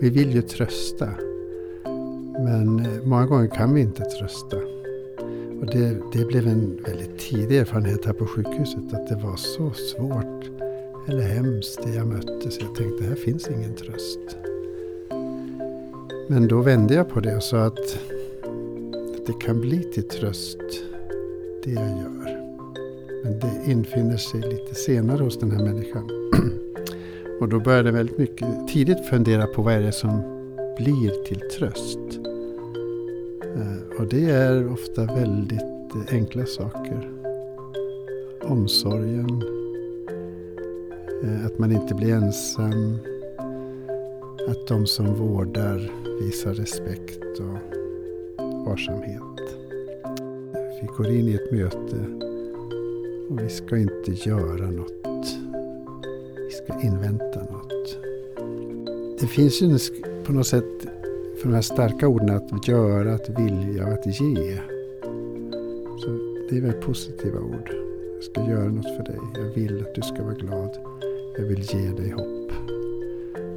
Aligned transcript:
Vi 0.00 0.10
vill 0.10 0.34
ju 0.34 0.42
trösta. 0.42 1.08
Men 2.44 2.78
eh, 2.78 3.04
många 3.04 3.26
gånger 3.26 3.48
kan 3.48 3.74
vi 3.74 3.80
inte 3.80 4.04
trösta. 4.04 4.56
Och 5.60 5.66
det, 5.66 5.96
det 6.12 6.24
blev 6.24 6.46
en 6.46 6.78
väldigt 6.86 7.18
tidig 7.18 7.58
erfarenhet 7.58 8.04
här 8.04 8.12
på 8.12 8.26
sjukhuset 8.26 8.92
att 8.92 9.08
det 9.08 9.18
var 9.22 9.36
så 9.36 9.72
svårt 9.72 10.50
eller 11.08 11.22
hemskt 11.22 11.80
det 11.82 11.94
jag 11.94 12.06
mötte 12.06 12.50
så 12.50 12.60
jag 12.60 12.74
tänkte 12.74 13.04
här 13.04 13.14
finns 13.14 13.48
ingen 13.50 13.74
tröst. 13.74 14.36
Men 16.28 16.48
då 16.48 16.60
vände 16.60 16.94
jag 16.94 17.08
på 17.08 17.20
det 17.20 17.36
och 17.36 17.42
sa 17.42 17.64
att 17.64 17.98
det 19.26 19.40
kan 19.40 19.60
bli 19.60 19.82
till 19.82 20.08
tröst 20.08 20.58
det 21.64 21.70
jag 21.70 21.88
gör. 21.88 22.16
Men 23.24 23.38
det 23.38 23.70
infinner 23.70 24.16
sig 24.16 24.40
lite 24.40 24.74
senare 24.74 25.24
hos 25.24 25.38
den 25.38 25.50
här 25.50 25.64
människan. 25.64 26.10
Och 27.40 27.48
då 27.48 27.60
började 27.60 27.88
jag 27.88 27.94
väldigt 27.94 28.18
mycket 28.18 28.68
tidigt 28.68 29.06
fundera 29.06 29.46
på 29.46 29.62
vad 29.62 29.74
är 29.74 29.80
det 29.80 29.92
som 29.92 30.22
blir 30.78 31.24
till 31.24 31.40
tröst. 31.40 31.98
Eh, 33.56 34.00
och 34.00 34.06
det 34.08 34.30
är 34.30 34.72
ofta 34.72 35.04
väldigt 35.04 35.94
eh, 35.94 36.14
enkla 36.14 36.46
saker. 36.46 37.10
Omsorgen, 38.42 39.42
eh, 41.24 41.46
att 41.46 41.58
man 41.58 41.72
inte 41.72 41.94
blir 41.94 42.14
ensam, 42.14 42.98
att 44.48 44.66
de 44.68 44.86
som 44.86 45.14
vårdar 45.14 45.90
visar 46.20 46.54
respekt 46.54 47.40
och 47.40 47.76
varsamhet. 48.66 49.22
Vi 50.80 50.86
går 50.96 51.06
in 51.06 51.28
i 51.28 51.34
ett 51.34 51.52
möte 51.52 51.96
och 53.28 53.40
vi 53.40 53.48
ska 53.48 53.76
inte 53.76 54.10
göra 54.10 54.70
något. 54.70 55.05
Ska 56.66 56.80
invänta 56.80 57.40
något. 57.40 57.98
Det 59.20 59.26
finns 59.26 59.62
ju 59.62 59.78
på 60.24 60.32
något 60.32 60.46
sätt 60.46 60.64
för 61.40 61.48
de 61.48 61.54
här 61.54 61.62
starka 61.62 62.08
orden 62.08 62.30
att 62.30 62.68
göra, 62.68 63.14
att 63.14 63.28
vilja 63.28 63.86
och 63.86 63.92
att 63.92 64.06
ge. 64.06 64.56
Så 65.98 66.10
det 66.50 66.56
är 66.56 66.60
väldigt 66.60 66.80
positiva 66.80 67.40
ord. 67.40 67.70
Jag 68.14 68.24
ska 68.24 68.50
göra 68.50 68.68
något 68.68 68.96
för 68.96 69.04
dig. 69.04 69.18
Jag 69.34 69.54
vill 69.54 69.80
att 69.80 69.94
du 69.94 70.02
ska 70.02 70.22
vara 70.22 70.34
glad. 70.34 70.70
Jag 71.38 71.44
vill 71.44 71.60
ge 71.60 71.90
dig 71.90 72.10
hopp. 72.10 72.52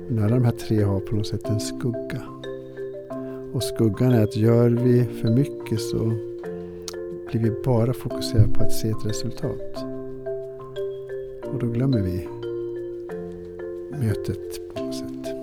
Men 0.08 0.24
alla 0.24 0.36
de 0.36 0.46
här 0.46 0.52
tre 0.52 0.84
har 0.84 1.00
på 1.00 1.16
något 1.16 1.28
sätt 1.28 1.46
en 1.46 1.60
skugga. 1.60 2.22
Och 3.54 3.64
skuggan 3.64 4.12
är 4.12 4.24
att 4.24 4.36
gör 4.36 4.70
vi 4.70 5.04
för 5.04 5.30
mycket 5.30 5.82
så 5.82 6.06
blir 7.32 7.42
vi 7.42 7.52
bara 7.66 7.94
fokuserade 7.94 8.54
på 8.54 8.64
att 8.64 8.74
se 8.74 8.90
ett 8.90 9.06
resultat. 9.06 9.86
Och 11.54 11.60
då 11.60 11.68
glömmer 11.68 12.02
vi 12.02 12.39
mötet 14.00 14.74
på 14.74 14.84
något 14.84 14.96
sätt. 14.96 15.36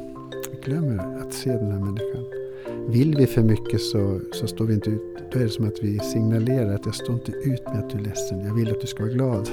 Vi 0.51 0.71
glömmer 0.71 1.21
att 1.21 1.33
se 1.33 1.51
den 1.51 1.73
här 1.73 1.79
människan. 1.79 2.25
Vill 2.89 3.17
vi 3.17 3.27
för 3.27 3.43
mycket 3.43 3.81
så, 3.81 4.21
så 4.33 4.47
står 4.47 4.65
vi 4.65 4.75
inte 4.75 4.91
ut. 4.91 5.03
Då 5.33 5.39
är 5.39 5.43
det 5.43 5.51
som 5.51 5.69
att 5.69 5.83
vi 5.83 5.99
signalerar 5.99 6.75
att 6.75 6.87
jag 6.87 6.95
står 6.95 7.15
inte 7.15 7.33
ut 7.33 7.65
med 7.67 7.79
att 7.79 7.91
du 7.91 7.99
är 7.99 8.03
ledsen. 8.03 8.47
Jag 8.47 8.55
vill 8.55 8.71
att 8.71 8.81
du 8.81 8.87
ska 8.87 9.03
vara 9.03 9.12
glad. 9.12 9.49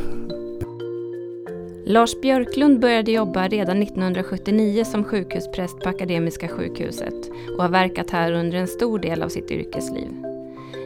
Lars 1.86 2.22
Björklund 2.22 2.80
började 2.80 3.12
jobba 3.12 3.48
redan 3.48 3.82
1979 3.82 4.84
som 4.84 5.04
sjukhuspräst 5.04 5.80
på 5.80 5.90
Akademiska 5.90 6.48
sjukhuset 6.48 7.30
och 7.58 7.64
har 7.64 7.70
verkat 7.70 8.10
här 8.10 8.32
under 8.32 8.58
en 8.58 8.68
stor 8.68 9.00
del 9.00 9.22
av 9.22 9.30
sitt 9.30 9.52
yrkesliv. 9.52 10.08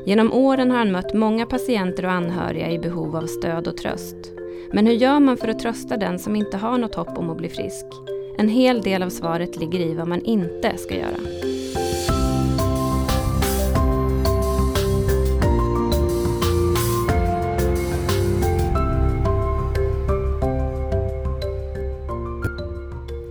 Genom 0.06 0.34
åren 0.34 0.72
har 0.72 0.78
han 0.78 0.92
mött 0.92 1.14
många 1.14 1.46
patienter 1.46 2.06
och 2.06 2.12
anhöriga 2.12 2.72
i 2.72 2.80
behov 2.80 3.16
av 3.16 3.26
stöd 3.26 3.68
och 3.68 3.78
tröst. 3.78 4.37
Men 4.74 4.88
hur 4.88 4.94
gör 4.94 5.20
man 5.20 5.38
för 5.38 5.48
att 5.48 5.60
trösta 5.60 5.98
den 5.98 6.20
som 6.20 6.36
inte 6.36 6.58
har 6.58 6.78
något 6.78 6.96
hopp 6.96 7.18
om 7.18 7.30
att 7.30 7.38
bli 7.38 7.50
frisk? 7.50 7.86
En 8.38 8.50
hel 8.50 8.82
del 8.82 9.04
av 9.04 9.10
svaret 9.10 9.56
ligger 9.56 9.80
i 9.80 9.94
vad 9.94 10.08
man 10.08 10.22
inte 10.22 10.78
ska 10.78 10.96
göra. 10.96 11.18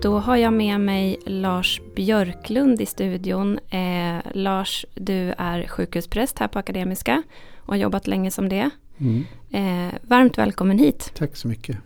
Då 0.02 0.18
har 0.18 0.36
jag 0.36 0.52
med 0.52 0.80
mig 0.80 1.16
Lars 1.24 1.80
Björklund 1.94 2.80
i 2.80 2.86
studion. 2.86 3.58
Eh, 3.70 4.16
Lars, 4.32 4.86
du 4.94 5.34
är 5.38 5.68
sjukhuspräst 5.68 6.38
här 6.38 6.48
på 6.48 6.58
Akademiska 6.58 7.22
och 7.56 7.68
har 7.68 7.76
jobbat 7.76 8.06
länge 8.06 8.30
som 8.30 8.48
det. 8.48 8.70
Mm. 8.98 9.24
Eh, 9.50 9.94
varmt 10.02 10.38
välkommen 10.38 10.78
hit. 10.78 11.12
Tack 11.14 11.36
så 11.36 11.48
mycket. 11.48 11.76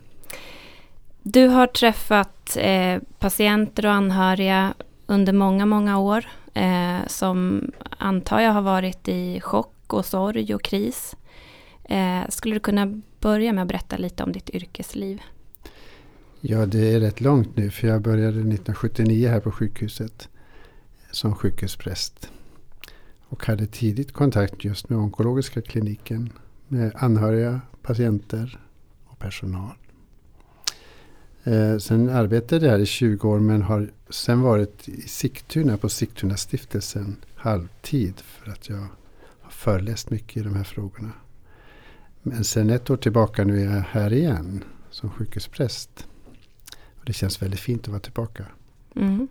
Du 1.22 1.46
har 1.46 1.66
träffat 1.66 2.56
eh, 2.56 2.98
patienter 3.18 3.86
och 3.86 3.92
anhöriga 3.92 4.74
under 5.06 5.32
många, 5.32 5.66
många 5.66 5.98
år 5.98 6.24
eh, 6.54 7.06
som 7.06 7.70
antar 7.98 8.40
jag 8.40 8.52
har 8.52 8.62
varit 8.62 9.08
i 9.08 9.40
chock 9.40 9.92
och 9.92 10.06
sorg 10.06 10.54
och 10.54 10.62
kris. 10.62 11.16
Eh, 11.84 12.20
skulle 12.28 12.54
du 12.54 12.60
kunna 12.60 13.00
börja 13.20 13.52
med 13.52 13.62
att 13.62 13.68
berätta 13.68 13.96
lite 13.96 14.22
om 14.22 14.32
ditt 14.32 14.50
yrkesliv? 14.50 15.22
Ja, 16.40 16.66
det 16.66 16.94
är 16.94 17.00
rätt 17.00 17.20
långt 17.20 17.56
nu 17.56 17.70
för 17.70 17.88
jag 17.88 18.02
började 18.02 18.38
1979 18.38 19.28
här 19.28 19.40
på 19.40 19.50
sjukhuset 19.52 20.28
som 21.10 21.34
sjukhuspräst. 21.34 22.32
Och 23.28 23.46
hade 23.46 23.66
tidigt 23.66 24.12
kontakt 24.12 24.64
just 24.64 24.88
med 24.88 24.98
onkologiska 24.98 25.62
kliniken, 25.62 26.30
med 26.70 26.92
anhöriga, 26.94 27.60
patienter 27.82 28.60
och 29.06 29.18
personal. 29.18 29.74
Eh, 31.44 31.78
sen 31.78 32.08
arbetade 32.08 32.66
jag 32.66 32.72
här 32.72 32.78
i 32.78 32.86
20 32.86 33.28
år 33.28 33.40
men 33.40 33.62
har 33.62 33.90
sen 34.10 34.40
varit 34.40 34.88
i 34.88 35.02
Sigtuna 35.02 35.76
på 35.76 35.88
Sigtuna 35.88 36.36
stiftelsen 36.36 37.16
halvtid 37.34 38.20
för 38.20 38.50
att 38.50 38.68
jag 38.68 38.86
har 39.40 39.50
föreläst 39.50 40.10
mycket 40.10 40.36
i 40.36 40.40
de 40.40 40.54
här 40.54 40.64
frågorna. 40.64 41.12
Men 42.22 42.44
sen 42.44 42.70
ett 42.70 42.90
år 42.90 42.96
tillbaka 42.96 43.44
nu 43.44 43.60
är 43.60 43.64
jag 43.64 43.84
här 43.90 44.12
igen 44.12 44.64
som 44.90 45.10
sjukhuspräst. 45.10 46.06
Och 46.98 47.04
det 47.04 47.12
känns 47.12 47.42
väldigt 47.42 47.60
fint 47.60 47.82
att 47.82 47.88
vara 47.88 48.00
tillbaka. 48.00 48.46
Mm. 48.96 49.28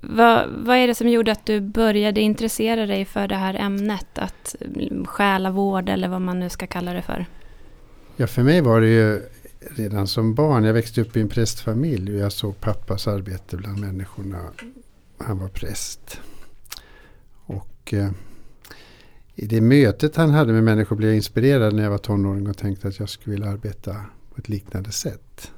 Vad, 0.00 0.48
vad 0.48 0.76
är 0.76 0.86
det 0.86 0.94
som 0.94 1.08
gjorde 1.08 1.32
att 1.32 1.46
du 1.46 1.60
började 1.60 2.20
intressera 2.20 2.86
dig 2.86 3.04
för 3.04 3.28
det 3.28 3.36
här 3.36 3.54
ämnet? 3.54 4.18
Att 4.18 4.56
mm, 4.60 5.06
stjäla 5.06 5.06
själavård 5.06 5.88
eller 5.88 6.08
vad 6.08 6.20
man 6.20 6.40
nu 6.40 6.48
ska 6.48 6.66
kalla 6.66 6.92
det 6.92 7.02
för. 7.02 7.26
Ja, 8.16 8.26
för 8.26 8.42
mig 8.42 8.60
var 8.60 8.80
det 8.80 8.88
ju 8.88 9.22
redan 9.76 10.06
som 10.06 10.34
barn. 10.34 10.64
Jag 10.64 10.74
växte 10.74 11.00
upp 11.00 11.16
i 11.16 11.20
en 11.20 11.28
prästfamilj 11.28 12.12
och 12.14 12.18
jag 12.18 12.32
såg 12.32 12.60
pappas 12.60 13.08
arbete 13.08 13.56
bland 13.56 13.80
människorna. 13.80 14.38
Han 15.18 15.38
var 15.38 15.48
präst. 15.48 16.20
Och 17.46 17.94
eh, 17.94 18.10
i 19.34 19.46
det 19.46 19.60
mötet 19.60 20.16
han 20.16 20.30
hade 20.30 20.52
med 20.52 20.64
människor 20.64 20.96
blev 20.96 21.10
jag 21.10 21.16
inspirerad 21.16 21.74
när 21.74 21.82
jag 21.82 21.90
var 21.90 21.98
tonåring 21.98 22.48
och 22.48 22.58
tänkte 22.58 22.88
att 22.88 22.98
jag 22.98 23.08
skulle 23.08 23.34
vilja 23.36 23.50
arbeta 23.50 23.96
på 24.34 24.38
ett 24.38 24.48
liknande 24.48 24.92
sätt. 24.92 25.52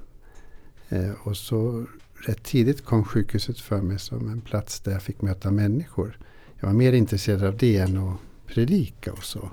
Eh, 0.89 1.11
och 1.25 1.37
så 1.37 1.87
rätt 2.23 2.43
tidigt 2.43 2.85
kom 2.85 3.05
sjukhuset 3.05 3.61
för 3.61 3.81
mig 3.81 3.99
som 3.99 4.29
en 4.29 4.41
plats 4.41 4.81
där 4.81 4.93
jag 4.93 5.03
fick 5.03 5.23
möta 5.23 5.51
människor. 5.51 6.19
Jag 6.61 6.67
var 6.67 6.75
mer 6.75 6.93
intresserad 6.93 7.43
av 7.43 7.57
det 7.57 7.77
än 7.77 7.99
att 7.99 8.17
predika 8.47 9.13
och 9.13 9.25
så. 9.25 9.51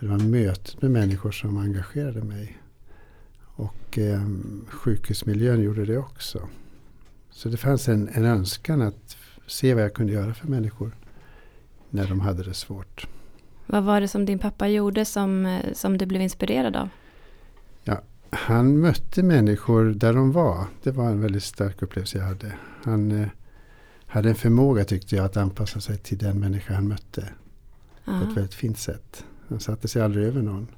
Det 0.00 0.06
var 0.06 0.18
mötet 0.18 0.82
med 0.82 0.90
människor 0.90 1.30
som 1.30 1.56
engagerade 1.56 2.24
mig. 2.24 2.58
Och 3.56 3.98
eh, 3.98 4.22
sjukhusmiljön 4.68 5.62
gjorde 5.62 5.84
det 5.84 5.98
också. 5.98 6.48
Så 7.30 7.48
det 7.48 7.56
fanns 7.56 7.88
en, 7.88 8.08
en 8.08 8.24
önskan 8.24 8.82
att 8.82 9.16
se 9.46 9.74
vad 9.74 9.84
jag 9.84 9.94
kunde 9.94 10.12
göra 10.12 10.34
för 10.34 10.48
människor 10.48 10.96
när 11.90 12.08
de 12.08 12.20
hade 12.20 12.42
det 12.42 12.54
svårt. 12.54 13.08
Vad 13.66 13.84
var 13.84 14.00
det 14.00 14.08
som 14.08 14.24
din 14.24 14.38
pappa 14.38 14.68
gjorde 14.68 15.04
som, 15.04 15.46
eh, 15.46 15.72
som 15.72 15.98
du 15.98 16.06
blev 16.06 16.22
inspirerad 16.22 16.76
av? 16.76 16.88
Ja, 17.84 18.00
han 18.34 18.80
mötte 18.80 19.22
människor 19.22 19.84
där 19.84 20.12
de 20.12 20.32
var. 20.32 20.66
Det 20.82 20.90
var 20.90 21.10
en 21.10 21.20
väldigt 21.20 21.44
stark 21.44 21.82
upplevelse 21.82 22.18
jag 22.18 22.24
hade. 22.24 22.52
Han 22.84 23.12
eh, 23.12 23.28
hade 24.06 24.28
en 24.28 24.34
förmåga 24.34 24.84
tyckte 24.84 25.16
jag 25.16 25.24
att 25.24 25.36
anpassa 25.36 25.80
sig 25.80 25.98
till 25.98 26.18
den 26.18 26.40
människa 26.40 26.74
han 26.74 26.88
mötte. 26.88 27.28
Aha. 28.04 28.20
På 28.20 28.30
ett 28.30 28.36
väldigt 28.36 28.54
fint 28.54 28.78
sätt. 28.78 29.24
Han 29.48 29.60
satte 29.60 29.88
sig 29.88 30.02
aldrig 30.02 30.26
över 30.26 30.42
någon. 30.42 30.68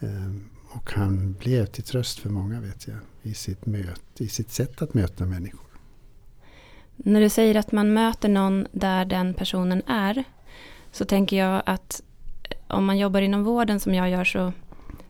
Um, 0.00 0.50
och 0.70 0.92
han 0.92 1.32
blev 1.32 1.66
till 1.66 1.84
tröst 1.84 2.18
för 2.18 2.30
många 2.30 2.60
vet 2.60 2.88
jag. 2.88 2.96
I 3.22 3.34
sitt, 3.34 3.66
möte, 3.66 4.24
I 4.24 4.28
sitt 4.28 4.50
sätt 4.50 4.82
att 4.82 4.94
möta 4.94 5.26
människor. 5.26 5.66
När 6.96 7.20
du 7.20 7.28
säger 7.28 7.54
att 7.54 7.72
man 7.72 7.92
möter 7.92 8.28
någon 8.28 8.66
där 8.72 9.04
den 9.04 9.34
personen 9.34 9.82
är. 9.86 10.24
Så 10.92 11.04
tänker 11.04 11.36
jag 11.36 11.62
att 11.66 12.02
om 12.68 12.84
man 12.84 12.98
jobbar 12.98 13.20
inom 13.20 13.44
vården 13.44 13.80
som 13.80 13.94
jag 13.94 14.10
gör 14.10 14.24
så 14.24 14.52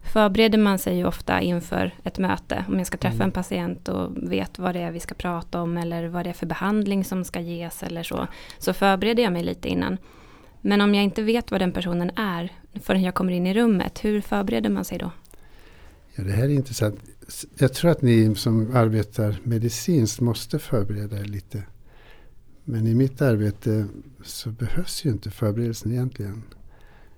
förbereder 0.03 0.59
man 0.59 0.79
sig 0.79 0.97
ju 0.97 1.05
ofta 1.05 1.41
inför 1.41 1.95
ett 2.05 2.19
möte. 2.19 2.65
Om 2.69 2.79
jag 2.79 2.87
ska 2.87 2.99
träffa 2.99 3.15
mm. 3.15 3.27
en 3.27 3.33
patient 3.33 3.89
och 3.89 4.33
vet 4.33 4.59
vad 4.59 4.75
det 4.75 4.81
är 4.81 4.91
vi 4.91 5.01
ska 5.01 5.15
prata 5.15 5.63
om 5.63 5.77
eller 5.77 6.09
vad 6.09 6.27
det 6.27 6.31
är 6.31 6.35
för 6.35 6.47
behandling 6.47 7.05
som 7.05 7.25
ska 7.25 7.41
ges 7.41 7.83
eller 7.83 8.03
så. 8.03 8.27
Så 8.59 8.73
förbereder 8.73 9.23
jag 9.23 9.33
mig 9.33 9.45
lite 9.45 9.69
innan. 9.69 9.99
Men 10.61 10.81
om 10.81 10.95
jag 10.95 11.05
inte 11.05 11.23
vet 11.23 11.51
vad 11.51 11.61
den 11.61 11.73
personen 11.73 12.11
är 12.17 12.53
förrän 12.83 13.03
jag 13.03 13.15
kommer 13.15 13.33
in 13.33 13.47
i 13.47 13.55
rummet, 13.55 14.05
hur 14.05 14.21
förbereder 14.21 14.71
man 14.71 14.85
sig 14.85 14.99
då? 14.99 15.11
Ja, 16.15 16.25
det 16.25 16.33
här 16.33 16.45
är 16.45 16.49
intressant. 16.49 17.01
Jag 17.59 17.73
tror 17.73 17.91
att 17.91 18.03
ni 18.03 18.35
som 18.35 18.77
arbetar 18.77 19.37
medicinskt 19.43 20.21
måste 20.21 20.59
förbereda 20.59 21.21
er 21.21 21.25
lite 21.25 21.63
Men 22.65 22.87
i 22.87 22.95
mitt 22.95 23.23
arbete 23.23 23.87
så 24.23 24.51
behövs 24.51 25.05
ju 25.05 25.11
inte 25.11 25.31
förberedelsen 25.31 25.93
egentligen. 25.93 26.43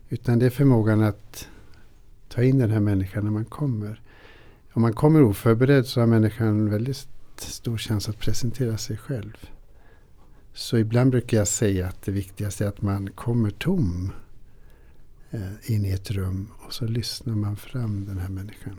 Utan 0.09 0.39
det 0.39 0.47
är 0.47 0.51
förmågan 0.51 1.03
att 1.03 1.49
ta 2.35 2.43
in 2.43 2.59
den 2.59 2.71
här 2.71 2.81
människan 2.81 3.25
när 3.25 3.31
man 3.31 3.45
kommer. 3.45 4.03
Om 4.73 4.83
man 4.83 4.93
kommer 4.93 5.23
oförberedd 5.23 5.87
så 5.87 6.01
har 6.01 6.07
människan 6.07 6.71
väldigt 6.71 7.09
stor 7.37 7.79
chans 7.79 8.09
att 8.09 8.19
presentera 8.19 8.79
sig 8.79 8.97
själv. 8.97 9.49
Så 10.53 10.79
ibland 10.79 11.11
brukar 11.11 11.37
jag 11.37 11.49
säga 11.49 11.87
att 11.87 12.03
det 12.03 12.13
viktigaste 12.13 12.65
är 12.65 12.69
att 12.69 12.83
man 12.83 13.11
kommer 13.11 13.51
tom 13.51 14.13
eh, 15.31 15.71
in 15.73 15.85
i 15.85 15.91
ett 15.91 16.11
rum 16.11 16.49
och 16.67 16.75
så 16.75 16.85
lyssnar 16.85 17.35
man 17.35 17.57
fram 17.57 18.05
den 18.05 18.19
här 18.19 18.29
människan. 18.29 18.79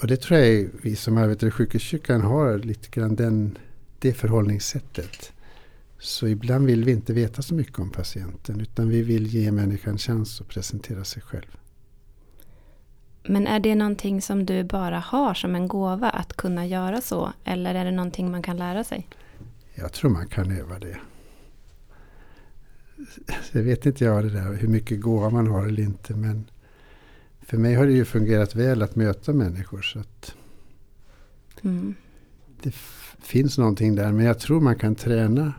Och 0.00 0.06
det 0.06 0.16
tror 0.16 0.40
jag 0.40 0.68
vi 0.82 0.96
som 0.96 1.18
arbetar 1.18 1.46
i 1.46 1.50
sjukhuskyrkan 1.50 2.20
har 2.20 2.58
lite 2.58 2.88
grann 2.88 3.16
den, 3.16 3.58
det 3.98 4.12
förhållningssättet. 4.12 5.32
Så 6.04 6.28
ibland 6.28 6.66
vill 6.66 6.84
vi 6.84 6.92
inte 6.92 7.12
veta 7.12 7.42
så 7.42 7.54
mycket 7.54 7.78
om 7.78 7.90
patienten 7.90 8.60
utan 8.60 8.88
vi 8.88 9.02
vill 9.02 9.26
ge 9.26 9.52
människan 9.52 9.98
chans 9.98 10.40
att 10.40 10.48
presentera 10.48 11.04
sig 11.04 11.22
själv. 11.22 11.56
Men 13.22 13.46
är 13.46 13.60
det 13.60 13.74
någonting 13.74 14.22
som 14.22 14.46
du 14.46 14.64
bara 14.64 14.98
har 14.98 15.34
som 15.34 15.54
en 15.54 15.68
gåva 15.68 16.10
att 16.10 16.36
kunna 16.36 16.66
göra 16.66 17.00
så? 17.00 17.32
Eller 17.44 17.74
är 17.74 17.84
det 17.84 17.90
någonting 17.90 18.30
man 18.30 18.42
kan 18.42 18.56
lära 18.56 18.84
sig? 18.84 19.08
Jag 19.74 19.92
tror 19.92 20.10
man 20.10 20.28
kan 20.28 20.58
öva 20.58 20.78
det. 20.78 20.98
Jag 23.52 23.62
vet 23.62 23.86
inte 23.86 24.04
jag 24.04 24.24
det 24.24 24.30
där 24.30 24.52
hur 24.52 24.68
mycket 24.68 25.00
gåva 25.00 25.30
man 25.30 25.46
har 25.46 25.66
eller 25.66 25.82
inte. 25.82 26.14
Men 26.14 26.44
för 27.42 27.56
mig 27.56 27.74
har 27.74 27.86
det 27.86 27.92
ju 27.92 28.04
fungerat 28.04 28.54
väl 28.54 28.82
att 28.82 28.96
möta 28.96 29.32
människor. 29.32 29.82
Så 29.82 29.98
att 29.98 30.34
mm. 31.62 31.94
Det 32.62 32.74
finns 33.22 33.58
någonting 33.58 33.94
där. 33.94 34.12
Men 34.12 34.26
jag 34.26 34.38
tror 34.38 34.60
man 34.60 34.78
kan 34.78 34.94
träna. 34.94 35.52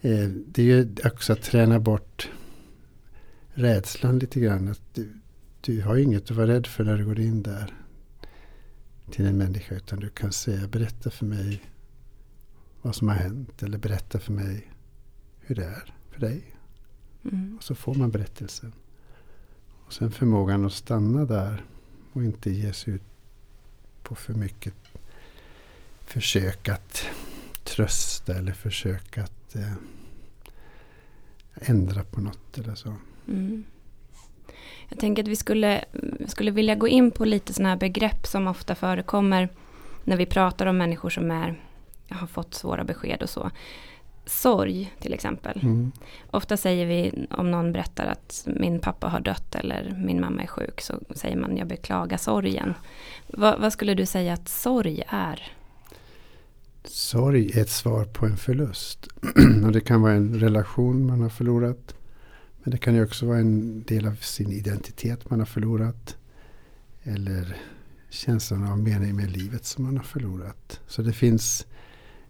Eh, 0.00 0.28
det 0.28 0.62
är 0.62 0.66
ju 0.66 0.94
också 1.04 1.32
att 1.32 1.42
träna 1.42 1.80
bort 1.80 2.30
rädslan 3.48 4.18
lite 4.18 4.40
grann. 4.40 4.68
Att 4.68 4.94
du, 4.94 5.12
du 5.60 5.82
har 5.82 5.96
inget 5.96 6.30
att 6.30 6.36
vara 6.36 6.46
rädd 6.46 6.66
för 6.66 6.84
när 6.84 6.98
du 6.98 7.04
går 7.04 7.20
in 7.20 7.42
där 7.42 7.74
till 9.10 9.26
en 9.26 9.38
människa. 9.38 9.74
Utan 9.74 10.00
du 10.00 10.08
kan 10.08 10.32
säga 10.32 10.68
berätta 10.68 11.10
för 11.10 11.26
mig 11.26 11.62
vad 12.82 12.94
som 12.94 13.08
har 13.08 13.14
hänt. 13.14 13.62
Eller 13.62 13.78
berätta 13.78 14.18
för 14.18 14.32
mig 14.32 14.72
hur 15.40 15.54
det 15.54 15.64
är 15.64 15.94
för 16.10 16.20
dig. 16.20 16.54
Mm. 17.24 17.56
Och 17.56 17.62
så 17.62 17.74
får 17.74 17.94
man 17.94 18.10
berättelsen. 18.10 18.72
Och 19.86 19.92
sen 19.92 20.10
förmågan 20.10 20.64
att 20.64 20.72
stanna 20.72 21.24
där 21.24 21.64
och 22.12 22.24
inte 22.24 22.50
ge 22.50 22.72
sig 22.72 22.94
ut 22.94 23.02
på 24.02 24.14
för 24.14 24.34
mycket 24.34 24.74
försök 26.04 26.68
att 26.68 27.06
trösta 27.64 28.34
eller 28.34 28.52
försök 28.52 29.18
att 29.18 29.37
eh, 29.56 29.72
ändra 31.54 32.04
på 32.04 32.20
något 32.20 32.58
eller 32.58 32.74
så. 32.74 32.94
Mm. 33.28 33.64
Jag 34.88 34.98
tänker 34.98 35.22
att 35.22 35.28
vi 35.28 35.36
skulle, 35.36 35.84
skulle 36.26 36.50
vilja 36.50 36.74
gå 36.74 36.88
in 36.88 37.10
på 37.10 37.24
lite 37.24 37.52
sådana 37.52 37.68
här 37.68 37.76
begrepp 37.76 38.26
som 38.26 38.46
ofta 38.46 38.74
förekommer 38.74 39.48
när 40.04 40.16
vi 40.16 40.26
pratar 40.26 40.66
om 40.66 40.78
människor 40.78 41.10
som 41.10 41.30
är, 41.30 41.60
har 42.08 42.26
fått 42.26 42.54
svåra 42.54 42.84
besked 42.84 43.22
och 43.22 43.30
så 43.30 43.50
sorg 44.26 44.94
till 45.00 45.14
exempel. 45.14 45.60
Mm. 45.62 45.92
Ofta 46.30 46.56
säger 46.56 46.86
vi 46.86 47.26
om 47.30 47.50
någon 47.50 47.72
berättar 47.72 48.06
att 48.06 48.42
min 48.46 48.80
pappa 48.80 49.08
har 49.08 49.20
dött 49.20 49.54
eller 49.54 49.96
min 50.06 50.20
mamma 50.20 50.42
är 50.42 50.46
sjuk 50.46 50.80
så 50.80 50.94
säger 51.10 51.36
man 51.36 51.56
jag 51.56 51.66
beklagar 51.66 52.16
sorgen. 52.16 52.74
Va, 53.26 53.56
vad 53.58 53.72
skulle 53.72 53.94
du 53.94 54.06
säga 54.06 54.32
att 54.32 54.48
sorg 54.48 55.02
är? 55.08 55.52
Sorg 56.84 57.50
är 57.58 57.62
ett 57.62 57.70
svar 57.70 58.04
på 58.04 58.26
en 58.26 58.36
förlust. 58.36 59.08
och 59.64 59.72
det 59.72 59.80
kan 59.80 60.02
vara 60.02 60.12
en 60.12 60.40
relation 60.40 61.06
man 61.06 61.20
har 61.20 61.28
förlorat. 61.28 61.94
Men 62.62 62.70
det 62.70 62.78
kan 62.78 62.94
ju 62.94 63.02
också 63.02 63.26
vara 63.26 63.38
en 63.38 63.82
del 63.82 64.06
av 64.06 64.14
sin 64.14 64.52
identitet 64.52 65.30
man 65.30 65.38
har 65.38 65.46
förlorat. 65.46 66.16
Eller 67.02 67.56
känslan 68.10 68.64
av 68.64 68.78
mening 68.78 69.16
med 69.16 69.30
livet 69.30 69.64
som 69.64 69.84
man 69.84 69.96
har 69.96 70.04
förlorat. 70.04 70.80
Så 70.86 71.02
det 71.02 71.12
finns 71.12 71.66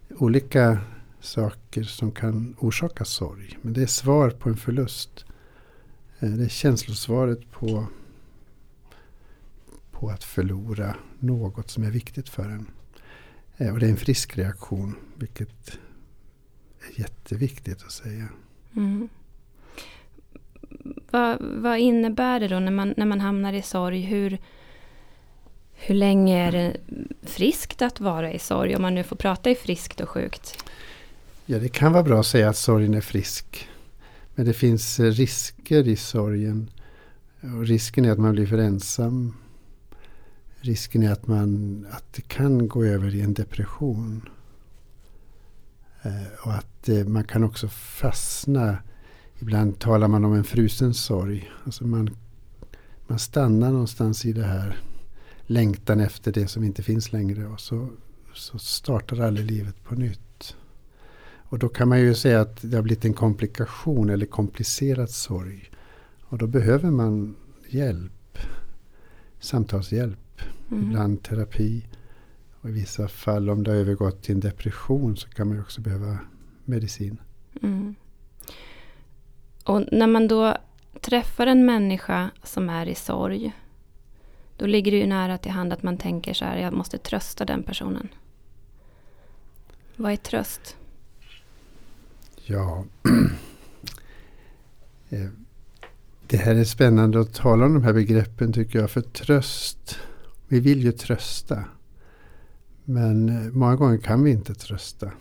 olika 0.09 0.79
saker 1.19 1.83
som 1.83 2.11
kan 2.11 2.55
orsaka 2.59 3.05
sorg. 3.05 3.57
Men 3.61 3.73
det 3.73 3.81
är 3.81 3.87
svar 3.87 4.29
på 4.29 4.49
en 4.49 4.57
förlust. 4.57 5.25
Eh, 6.19 6.29
det 6.29 6.43
är 6.45 6.49
känslosvaret 6.49 7.51
på, 7.51 7.87
på 9.91 10.09
att 10.09 10.23
förlora 10.23 10.95
något 11.19 11.69
som 11.69 11.83
är 11.83 11.91
viktigt 11.91 12.29
för 12.29 12.49
en. 12.49 12.65
Eh, 13.59 13.73
och 13.73 13.79
det 13.79 13.85
är 13.85 13.89
en 13.89 13.97
frisk 13.97 14.37
reaktion, 14.37 14.95
vilket 15.15 15.79
är 16.87 16.99
jätteviktigt 16.99 17.83
att 17.83 17.91
säga. 17.91 18.27
Mm. 18.75 19.09
Vad, 21.11 21.37
vad, 21.41 21.79
innebär 21.79 22.39
det 22.39 22.47
då 22.47 22.59
när 22.59 22.71
man, 22.71 22.93
när 22.97 23.05
man 23.05 23.19
hamnar 23.19 23.53
i 23.53 23.61
sorg? 23.61 24.01
Hur, 24.01 24.37
hur 25.73 25.95
länge 25.95 26.47
är 26.47 26.51
det 26.51 26.77
friskt 27.21 27.81
att 27.81 27.99
vara 27.99 28.33
i 28.33 28.39
sorg? 28.39 28.75
Om 28.75 28.81
man 28.81 28.95
nu 28.95 29.03
får 29.03 29.15
prata 29.15 29.49
i 29.49 29.55
friskt 29.55 30.01
och 30.01 30.09
sjukt. 30.09 30.63
Ja, 31.45 31.59
det 31.59 31.69
kan 31.69 31.93
vara 31.93 32.03
bra 32.03 32.19
att 32.19 32.25
säga 32.25 32.49
att 32.49 32.57
sorgen 32.57 32.93
är 32.93 33.01
frisk. 33.01 33.69
Men 34.35 34.45
det 34.45 34.53
finns 34.53 34.99
risker 34.99 35.87
i 35.87 35.95
sorgen. 35.95 36.69
Och 37.41 37.67
risken 37.67 38.05
är 38.05 38.11
att 38.11 38.19
man 38.19 38.31
blir 38.31 38.47
för 38.47 38.57
ensam. 38.57 39.33
Risken 40.61 41.03
är 41.03 41.11
att, 41.11 41.27
man, 41.27 41.85
att 41.91 42.13
det 42.13 42.21
kan 42.21 42.67
gå 42.67 42.83
över 42.83 43.15
i 43.15 43.21
en 43.21 43.33
depression. 43.33 44.29
Eh, 46.01 46.45
och 46.45 46.53
att 46.53 46.89
eh, 46.89 47.05
man 47.05 47.23
kan 47.23 47.43
också 47.43 47.67
fastna. 47.67 48.77
Ibland 49.39 49.79
talar 49.79 50.07
man 50.07 50.25
om 50.25 50.33
en 50.33 50.43
frusen 50.43 50.93
sorg. 50.93 51.51
Alltså 51.65 51.87
man, 51.87 52.09
man 53.07 53.19
stannar 53.19 53.71
någonstans 53.71 54.25
i 54.25 54.33
det 54.33 54.45
här 54.45 54.79
längtan 55.41 55.99
efter 55.99 56.31
det 56.31 56.47
som 56.47 56.63
inte 56.63 56.83
finns 56.83 57.11
längre. 57.11 57.47
Och 57.47 57.59
så, 57.59 57.89
så 58.33 58.59
startar 58.59 59.19
aldrig 59.19 59.51
livet 59.51 59.83
på 59.83 59.95
nytt. 59.95 60.55
Och 61.49 61.59
då 61.59 61.69
kan 61.69 61.89
man 61.89 61.99
ju 61.99 62.15
säga 62.15 62.41
att 62.41 62.59
det 62.61 62.75
har 62.75 62.83
blivit 62.83 63.05
en 63.05 63.13
komplikation 63.13 64.09
eller 64.09 64.25
komplicerad 64.25 65.09
sorg. 65.09 65.71
Och 66.21 66.37
då 66.37 66.47
behöver 66.47 66.91
man 66.91 67.35
hjälp. 67.69 68.37
Samtalshjälp. 69.39 70.19
Mm. 70.71 70.83
Ibland 70.83 71.23
terapi. 71.23 71.85
Och 72.61 72.69
i 72.69 72.71
vissa 72.71 73.07
fall 73.07 73.49
om 73.49 73.63
det 73.63 73.71
har 73.71 73.77
övergått 73.77 74.21
till 74.21 74.35
en 74.35 74.39
depression 74.39 75.17
så 75.17 75.29
kan 75.29 75.47
man 75.47 75.59
också 75.59 75.81
behöva 75.81 76.17
medicin. 76.65 77.17
Mm. 77.61 77.95
Och 79.63 79.85
när 79.91 80.07
man 80.07 80.27
då 80.27 80.57
träffar 81.01 81.47
en 81.47 81.65
människa 81.65 82.31
som 82.43 82.69
är 82.69 82.85
i 82.85 82.95
sorg. 82.95 83.53
Då 84.57 84.65
ligger 84.65 84.91
det 84.91 84.97
ju 84.97 85.07
nära 85.07 85.37
till 85.37 85.51
hand 85.51 85.73
att 85.73 85.83
man 85.83 85.97
tänker 85.97 86.33
så 86.33 86.45
här, 86.45 86.57
jag 86.57 86.73
måste 86.73 86.97
trösta 86.97 87.45
den 87.45 87.63
personen. 87.63 88.07
Vad 89.95 90.11
är 90.11 90.15
tröst? 90.15 90.77
Ja, 92.45 92.85
eh, 95.09 95.29
det 96.27 96.37
här 96.37 96.55
är 96.55 96.63
spännande 96.63 97.19
att 97.19 97.33
tala 97.33 97.65
om 97.65 97.73
de 97.73 97.83
här 97.83 97.93
begreppen 97.93 98.53
tycker 98.53 98.79
jag. 98.79 98.91
För 98.91 99.01
tröst, 99.01 99.99
vi 100.49 100.59
vill 100.59 100.83
ju 100.83 100.91
trösta. 100.91 101.65
Men 102.85 103.29
eh, 103.29 103.51
många 103.51 103.75
gånger 103.75 103.97
kan 103.97 104.23
vi 104.23 104.31
inte 104.31 104.55
trösta. 104.55 105.11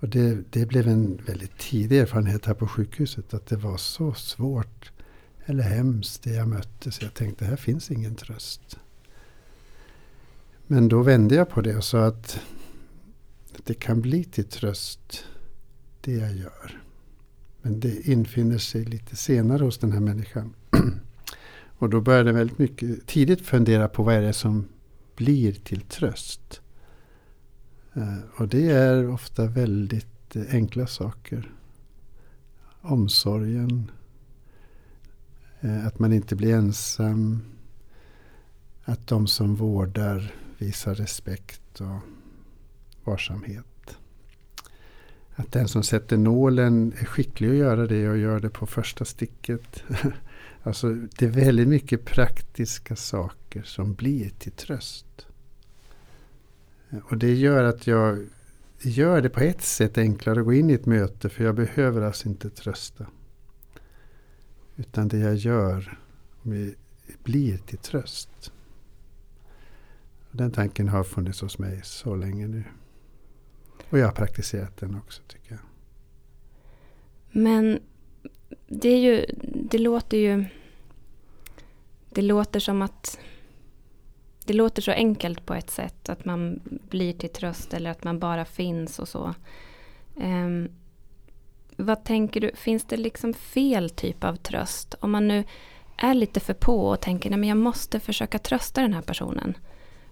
Och 0.00 0.08
det, 0.08 0.38
det 0.50 0.66
blev 0.66 0.88
en 0.88 1.20
väldigt 1.26 1.58
tidig 1.58 1.98
erfarenhet 1.98 2.46
här 2.46 2.54
på 2.54 2.68
sjukhuset. 2.68 3.34
Att 3.34 3.46
det 3.46 3.56
var 3.56 3.76
så 3.76 4.14
svårt 4.14 4.92
eller 5.44 5.64
hemskt 5.64 6.22
det 6.22 6.34
jag 6.34 6.48
mötte. 6.48 6.90
Så 6.90 7.04
jag 7.04 7.14
tänkte 7.14 7.44
här 7.44 7.56
finns 7.56 7.90
ingen 7.90 8.14
tröst. 8.14 8.78
Men 10.66 10.88
då 10.88 11.02
vände 11.02 11.34
jag 11.34 11.48
på 11.48 11.60
det 11.60 11.76
och 11.76 11.84
sa 11.84 12.06
att 12.06 12.40
det 13.64 13.74
kan 13.74 14.00
bli 14.00 14.24
till 14.24 14.44
tröst 14.44 15.24
det 16.00 16.12
jag 16.12 16.36
gör. 16.36 16.82
Men 17.62 17.80
det 17.80 18.08
infinner 18.08 18.58
sig 18.58 18.84
lite 18.84 19.16
senare 19.16 19.64
hos 19.64 19.78
den 19.78 19.92
här 19.92 20.00
människan. 20.00 20.54
Och 21.80 21.90
då 21.90 22.00
började 22.00 22.30
jag 22.30 22.34
väldigt 22.34 22.58
mycket 22.58 23.06
tidigt 23.06 23.46
fundera 23.46 23.88
på 23.88 24.02
vad 24.02 24.14
är 24.14 24.22
det 24.22 24.32
som 24.32 24.68
blir 25.16 25.52
till 25.52 25.80
tröst. 25.80 26.60
Eh, 27.94 28.18
och 28.36 28.48
det 28.48 28.70
är 28.70 29.10
ofta 29.10 29.46
väldigt 29.46 30.36
eh, 30.36 30.42
enkla 30.50 30.86
saker. 30.86 31.52
Omsorgen. 32.80 33.90
Eh, 35.60 35.86
att 35.86 35.98
man 35.98 36.12
inte 36.12 36.36
blir 36.36 36.54
ensam. 36.54 37.42
Att 38.84 39.06
de 39.06 39.26
som 39.26 39.54
vårdar 39.54 40.34
visar 40.58 40.94
respekt 40.94 41.80
och 41.80 42.00
varsamhet. 43.04 43.98
Att 45.34 45.52
den 45.52 45.68
som 45.68 45.82
sätter 45.82 46.16
nålen 46.16 46.92
är 47.00 47.04
skicklig 47.04 47.50
att 47.50 47.56
göra 47.56 47.86
det 47.86 48.08
och 48.08 48.18
gör 48.18 48.40
det 48.40 48.50
på 48.50 48.66
första 48.66 49.04
sticket. 49.04 49.82
alltså 50.62 50.94
det 50.94 51.24
är 51.24 51.30
väldigt 51.30 51.68
mycket 51.68 52.04
praktiska 52.04 52.96
saker 52.96 53.62
som 53.62 53.94
blir 53.94 54.30
till 54.30 54.52
tröst. 54.52 55.26
Och 57.04 57.16
det 57.16 57.34
gör 57.34 57.64
att 57.64 57.86
jag 57.86 58.26
gör 58.78 59.22
det 59.22 59.30
på 59.30 59.40
ett 59.40 59.62
sätt 59.62 59.98
enklare 59.98 60.40
att 60.40 60.44
gå 60.44 60.52
in 60.52 60.70
i 60.70 60.72
ett 60.72 60.86
möte 60.86 61.28
för 61.28 61.44
jag 61.44 61.54
behöver 61.54 62.02
alltså 62.02 62.28
inte 62.28 62.50
trösta. 62.50 63.06
Utan 64.76 65.08
det 65.08 65.18
jag 65.18 65.34
gör 65.34 65.98
blir 67.22 67.58
till 67.58 67.78
tröst. 67.78 68.52
Den 70.30 70.50
tanken 70.50 70.88
har 70.88 71.04
funnits 71.04 71.40
hos 71.40 71.58
mig 71.58 71.80
så 71.84 72.16
länge 72.16 72.48
nu. 72.48 72.64
Och 73.90 73.98
jag 73.98 74.06
har 74.06 74.12
praktiserat 74.12 74.76
den 74.76 74.94
också 74.94 75.22
tycker 75.28 75.50
jag. 75.50 75.60
Men 77.30 77.80
det 78.68 78.88
är 78.88 78.98
ju, 78.98 79.26
det 79.70 79.78
låter 79.78 80.16
ju, 80.16 80.44
det 82.08 82.22
låter 82.22 82.60
som 82.60 82.82
att 82.82 83.18
det 84.44 84.52
låter 84.52 84.82
så 84.82 84.90
enkelt 84.90 85.46
på 85.46 85.54
ett 85.54 85.70
sätt 85.70 86.08
att 86.08 86.24
man 86.24 86.60
blir 86.64 87.12
till 87.12 87.30
tröst 87.30 87.74
eller 87.74 87.90
att 87.90 88.04
man 88.04 88.18
bara 88.18 88.44
finns 88.44 88.98
och 88.98 89.08
så. 89.08 89.34
Um, 90.14 90.68
vad 91.76 92.04
tänker 92.04 92.40
du, 92.40 92.50
finns 92.54 92.84
det 92.84 92.96
liksom 92.96 93.34
fel 93.34 93.90
typ 93.90 94.24
av 94.24 94.36
tröst? 94.36 94.94
Om 95.00 95.10
man 95.10 95.28
nu 95.28 95.44
är 95.96 96.14
lite 96.14 96.40
för 96.40 96.54
på 96.54 96.88
och 96.88 97.00
tänker 97.00 97.38
att 97.38 97.46
jag 97.46 97.56
måste 97.56 98.00
försöka 98.00 98.38
trösta 98.38 98.82
den 98.82 98.94
här 98.94 99.02
personen. 99.02 99.56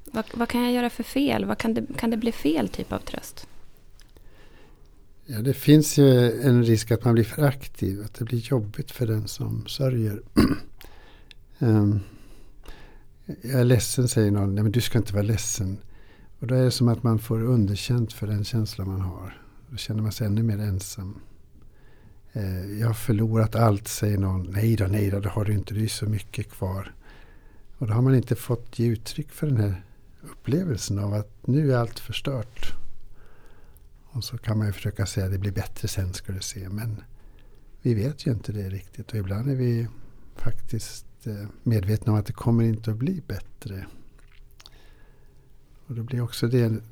Vad, 0.04 0.24
vad, 0.34 0.48
kan 0.48 0.62
jag 0.62 0.72
göra 0.72 0.90
för 0.90 1.02
fel? 1.02 1.44
Vad 1.44 1.58
kan, 1.58 1.74
det, 1.74 1.86
kan 1.96 2.10
det 2.10 2.16
bli 2.16 2.32
fel 2.32 2.68
typ 2.68 2.92
av 2.92 2.98
tröst? 2.98 3.48
Ja, 5.30 5.38
det 5.42 5.54
finns 5.54 5.98
ju 5.98 6.40
en 6.42 6.64
risk 6.64 6.90
att 6.90 7.04
man 7.04 7.14
blir 7.14 7.24
för 7.24 7.42
aktiv. 7.42 8.02
Att 8.04 8.14
det 8.14 8.24
blir 8.24 8.38
jobbigt 8.38 8.90
för 8.90 9.06
den 9.06 9.28
som 9.28 9.66
sörjer. 9.66 10.22
um, 11.58 12.00
jag 13.42 13.60
är 13.60 13.64
ledsen 13.64 14.08
säger 14.08 14.30
någon. 14.30 14.54
Nej 14.54 14.62
men 14.62 14.72
du 14.72 14.80
ska 14.80 14.98
inte 14.98 15.12
vara 15.12 15.22
ledsen. 15.22 15.78
Och 16.38 16.46
då 16.46 16.54
är 16.54 16.64
det 16.64 16.70
som 16.70 16.88
att 16.88 17.02
man 17.02 17.18
får 17.18 17.42
underkänt 17.42 18.12
för 18.12 18.26
den 18.26 18.44
känsla 18.44 18.84
man 18.84 19.00
har. 19.00 19.42
Då 19.70 19.76
känner 19.76 20.02
man 20.02 20.12
sig 20.12 20.26
ännu 20.26 20.42
mer 20.42 20.58
ensam. 20.58 21.20
Eh, 22.32 22.80
jag 22.80 22.86
har 22.86 22.94
förlorat 22.94 23.54
allt 23.54 23.88
säger 23.88 24.18
någon. 24.18 24.50
Nej 24.50 24.76
då, 24.76 24.84
nej 24.84 25.10
då, 25.10 25.20
det 25.20 25.28
har 25.28 25.44
du 25.44 25.52
inte. 25.52 25.74
Det 25.74 25.84
är 25.84 25.88
så 25.88 26.06
mycket 26.06 26.50
kvar. 26.50 26.94
Och 27.78 27.86
då 27.86 27.92
har 27.92 28.02
man 28.02 28.14
inte 28.14 28.36
fått 28.36 28.78
ge 28.78 28.86
uttryck 28.86 29.30
för 29.30 29.46
den 29.46 29.56
här 29.56 29.84
upplevelsen 30.22 30.98
av 30.98 31.14
att 31.14 31.46
nu 31.46 31.72
är 31.72 31.76
allt 31.76 31.98
förstört. 31.98 32.74
Och 34.18 34.24
så 34.24 34.38
kan 34.38 34.58
man 34.58 34.66
ju 34.66 34.72
försöka 34.72 35.06
säga 35.06 35.26
att 35.26 35.32
det 35.32 35.38
blir 35.38 35.52
bättre 35.52 35.88
sen 35.88 36.14
ska 36.14 36.32
du 36.32 36.40
se. 36.40 36.68
Men 36.68 37.02
vi 37.82 37.94
vet 37.94 38.26
ju 38.26 38.30
inte 38.30 38.52
det 38.52 38.68
riktigt. 38.68 39.10
Och 39.10 39.18
ibland 39.18 39.50
är 39.50 39.54
vi 39.54 39.88
faktiskt 40.36 41.06
eh, 41.24 41.48
medvetna 41.62 42.12
om 42.12 42.18
att 42.18 42.26
det 42.26 42.32
kommer 42.32 42.64
inte 42.64 42.90
att 42.90 42.96
bli 42.96 43.22
bättre. 43.26 43.86
Och 45.86 45.94
då 45.94 46.02
blir 46.02 46.20
också 46.20 46.46
det 46.46 46.62
en 46.62 46.82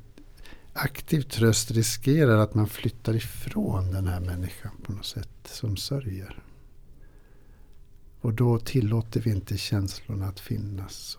aktiv 0.73 1.21
tröst 1.21 1.71
riskerar 1.71 2.37
att 2.37 2.53
man 2.53 2.67
flyttar 2.67 3.15
ifrån 3.15 3.91
den 3.91 4.07
här 4.07 4.19
människan 4.19 4.71
på 4.83 4.91
något 4.91 5.05
sätt 5.05 5.29
som 5.45 5.77
sörjer. 5.77 6.43
Och 8.21 8.33
då 8.33 8.59
tillåter 8.59 9.21
vi 9.21 9.29
inte 9.29 9.57
känslorna 9.57 10.27
att 10.27 10.39
finnas. 10.39 11.17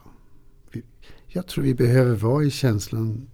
Jag 1.27 1.47
tror 1.47 1.65
vi 1.65 1.75
behöver 1.75 2.15
vara 2.15 2.45
i 2.45 2.51
känslan 2.51 3.29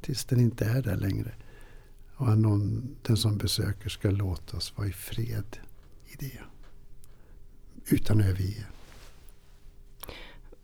tills 0.00 0.24
den 0.24 0.40
inte 0.40 0.64
är 0.64 0.82
där 0.82 0.96
längre. 0.96 1.34
Och 2.20 2.28
att 2.28 2.38
någon, 2.38 2.96
den 3.02 3.16
som 3.16 3.38
besöker 3.38 3.88
ska 3.88 4.10
låta 4.10 4.56
oss 4.56 4.72
vara 4.76 4.88
i 4.88 4.92
fred 4.92 5.56
i 6.06 6.16
det. 6.18 6.40
Utan 7.86 8.20
att 8.20 8.26
överge. 8.26 8.64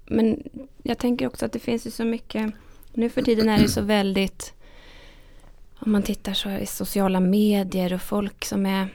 Men 0.06 0.42
jag 0.82 0.98
tänker 0.98 1.26
också 1.26 1.46
att 1.46 1.52
det 1.52 1.58
finns 1.58 1.86
ju 1.86 1.90
så 1.90 2.04
mycket, 2.04 2.52
nu 2.92 3.10
för 3.10 3.22
tiden 3.22 3.48
är 3.48 3.58
det 3.58 3.68
så 3.68 3.80
väldigt, 3.80 4.54
om 5.78 5.92
man 5.92 6.02
tittar 6.02 6.34
så 6.34 6.50
i 6.50 6.66
sociala 6.66 7.20
medier 7.20 7.92
och 7.92 8.02
folk 8.02 8.44
som 8.44 8.66
är 8.66 8.88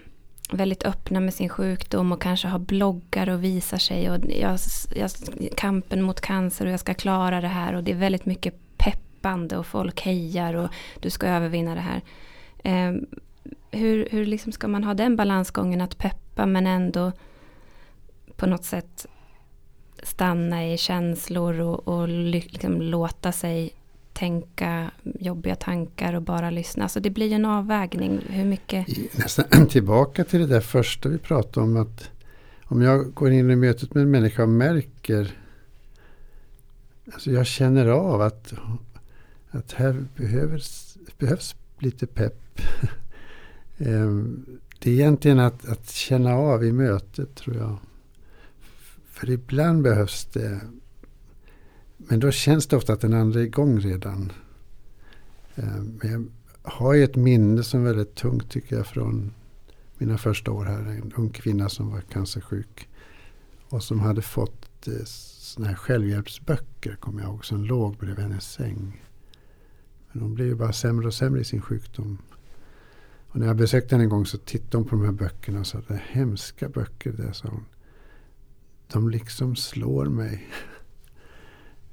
väldigt 0.52 0.84
öppna 0.84 1.20
med 1.20 1.34
sin 1.34 1.50
sjukdom 1.50 2.12
och 2.12 2.22
kanske 2.22 2.48
har 2.48 2.60
bloggar 2.60 3.30
och 3.30 3.44
visar 3.44 3.78
sig 3.78 4.12
och 4.12 4.18
jag, 4.30 4.60
jag, 4.96 5.12
kampen 5.56 6.02
mot 6.02 6.22
cancer 6.22 6.66
och 6.66 6.72
jag 6.72 6.80
ska 6.80 6.94
klara 6.94 7.42
det 7.42 7.48
här 7.48 7.74
och 7.74 7.84
det 7.84 7.92
är 7.92 7.96
väldigt 7.96 8.26
mycket 8.26 8.56
peppande 8.78 9.58
och 9.58 9.66
folk 9.66 10.02
hejar 10.02 10.54
och 10.54 10.70
du 11.00 11.10
ska 11.10 11.28
övervinna 11.28 11.76
det 11.76 11.82
här. 11.82 12.02
Eh, 12.64 12.94
hur 13.72 14.08
hur 14.12 14.26
liksom 14.26 14.52
ska 14.52 14.68
man 14.68 14.84
ha 14.84 14.94
den 14.94 15.16
balansgången 15.16 15.82
att 15.82 15.98
peppa 15.98 16.46
men 16.46 16.68
ändå 16.68 17.12
på 18.36 18.46
något 18.46 18.66
sätt 18.66 19.08
stanna 20.04 20.68
i 20.68 20.78
känslor 20.78 21.60
och, 21.60 21.88
och 21.88 22.08
liksom 22.08 22.82
låta 22.82 23.32
sig 23.32 23.74
tänka 24.14 24.92
jobbiga 25.04 25.56
tankar 25.56 26.14
och 26.14 26.22
bara 26.22 26.50
lyssna. 26.50 26.84
Alltså 26.84 27.00
det 27.00 27.10
blir 27.10 27.34
en 27.34 27.46
avvägning. 27.46 28.22
Hur 28.30 28.46
mycket... 28.46 28.88
Nästan 29.18 29.68
tillbaka 29.70 30.24
till 30.24 30.40
det 30.40 30.48
där 30.48 30.62
första 30.62 31.10
vi 31.10 31.18
pratade 31.18 31.66
om. 31.66 31.78
att 31.78 32.10
Om 32.66 32.82
jag 32.82 33.14
går 33.14 33.32
in 33.32 33.52
i 33.52 33.56
mötet 33.56 33.94
med 33.94 34.04
en 34.04 34.12
människa 34.12 34.44
och 34.44 34.50
märker 34.50 35.32
Alltså 37.14 37.32
jag 37.32 37.48
känner 37.48 37.88
av 37.88 38.22
att, 38.22 38.54
att 39.50 39.72
här 39.72 40.06
behövs, 40.16 40.98
behövs 41.18 41.56
lite 41.80 42.08
pepp. 42.08 42.41
Ehm, 43.78 44.46
det 44.80 44.90
är 44.90 44.94
egentligen 44.94 45.40
att, 45.40 45.66
att 45.66 45.90
känna 45.90 46.34
av 46.34 46.64
i 46.64 46.72
mötet 46.72 47.36
tror 47.36 47.56
jag. 47.56 47.78
För 49.06 49.30
ibland 49.30 49.84
behövs 49.84 50.26
det 50.26 50.62
men 52.08 52.20
då 52.20 52.32
känns 52.32 52.68
det 52.68 52.76
ofta 52.76 52.94
att 52.94 53.02
den 53.02 53.14
andra 53.14 53.40
är 53.40 53.44
igång 53.44 53.80
redan. 53.80 54.32
Ehm, 55.56 56.00
men 56.02 56.12
jag 56.64 56.72
har 56.72 56.94
ju 56.94 57.04
ett 57.04 57.16
minne 57.16 57.64
som 57.64 57.80
är 57.80 57.86
väldigt 57.86 58.16
tungt 58.16 58.52
tycker 58.52 58.76
jag 58.76 58.88
från 58.88 59.34
mina 59.98 60.18
första 60.18 60.52
år 60.52 60.66
här. 60.66 60.80
En 60.80 61.14
ung 61.16 61.30
kvinna 61.30 61.70
som 61.70 61.92
var 61.92 62.02
cancersjuk. 62.02 62.88
Och 63.70 63.84
som 63.84 64.00
hade 64.00 64.22
fått 64.22 64.88
eh, 64.88 65.04
såna 65.06 65.68
här 65.68 65.76
självhjälpsböcker 65.76 66.96
kommer 66.96 67.22
jag 67.22 67.30
ihåg. 67.30 67.46
Som 67.46 67.64
låg 67.64 67.98
bredvid 67.98 68.26
hennes 68.26 68.52
säng. 68.52 69.04
Men 70.12 70.22
hon 70.22 70.34
blev 70.34 70.48
ju 70.48 70.56
bara 70.56 70.74
sämre 70.74 71.08
och 71.08 71.14
sämre 71.14 71.42
i 71.42 71.44
sin 71.44 71.62
sjukdom. 71.62 72.18
Och 73.32 73.40
när 73.40 73.48
jag 73.48 73.56
besökte 73.56 73.96
henne 73.96 74.04
en 74.04 74.10
gång 74.10 74.26
så 74.26 74.38
tittade 74.38 74.78
hon 74.78 74.86
på 74.86 74.96
de 74.96 75.06
här 75.06 75.12
böckerna 75.12 75.60
och 75.60 75.68
sa 75.68 75.82
det 75.88 75.94
är 75.94 76.06
hemska 76.10 76.70
böcker 76.70 77.12
det, 77.12 77.34
sa 77.34 77.48
hon. 77.48 77.66
De 78.88 79.10
liksom 79.10 79.56
slår 79.56 80.06
mig. 80.06 80.50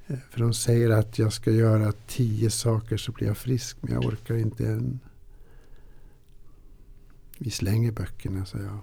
För 0.30 0.40
de 0.40 0.54
säger 0.54 0.90
att 0.90 1.18
jag 1.18 1.32
ska 1.32 1.50
göra 1.50 1.92
tio 2.06 2.50
saker 2.50 2.96
så 2.96 3.12
blir 3.12 3.26
jag 3.26 3.36
frisk. 3.36 3.76
Men 3.80 3.92
jag 3.92 4.04
orkar 4.04 4.36
inte 4.36 4.66
än. 4.66 5.00
Vi 7.38 7.50
slänger 7.50 7.92
böckerna, 7.92 8.44
sa 8.44 8.58
jag. 8.58 8.78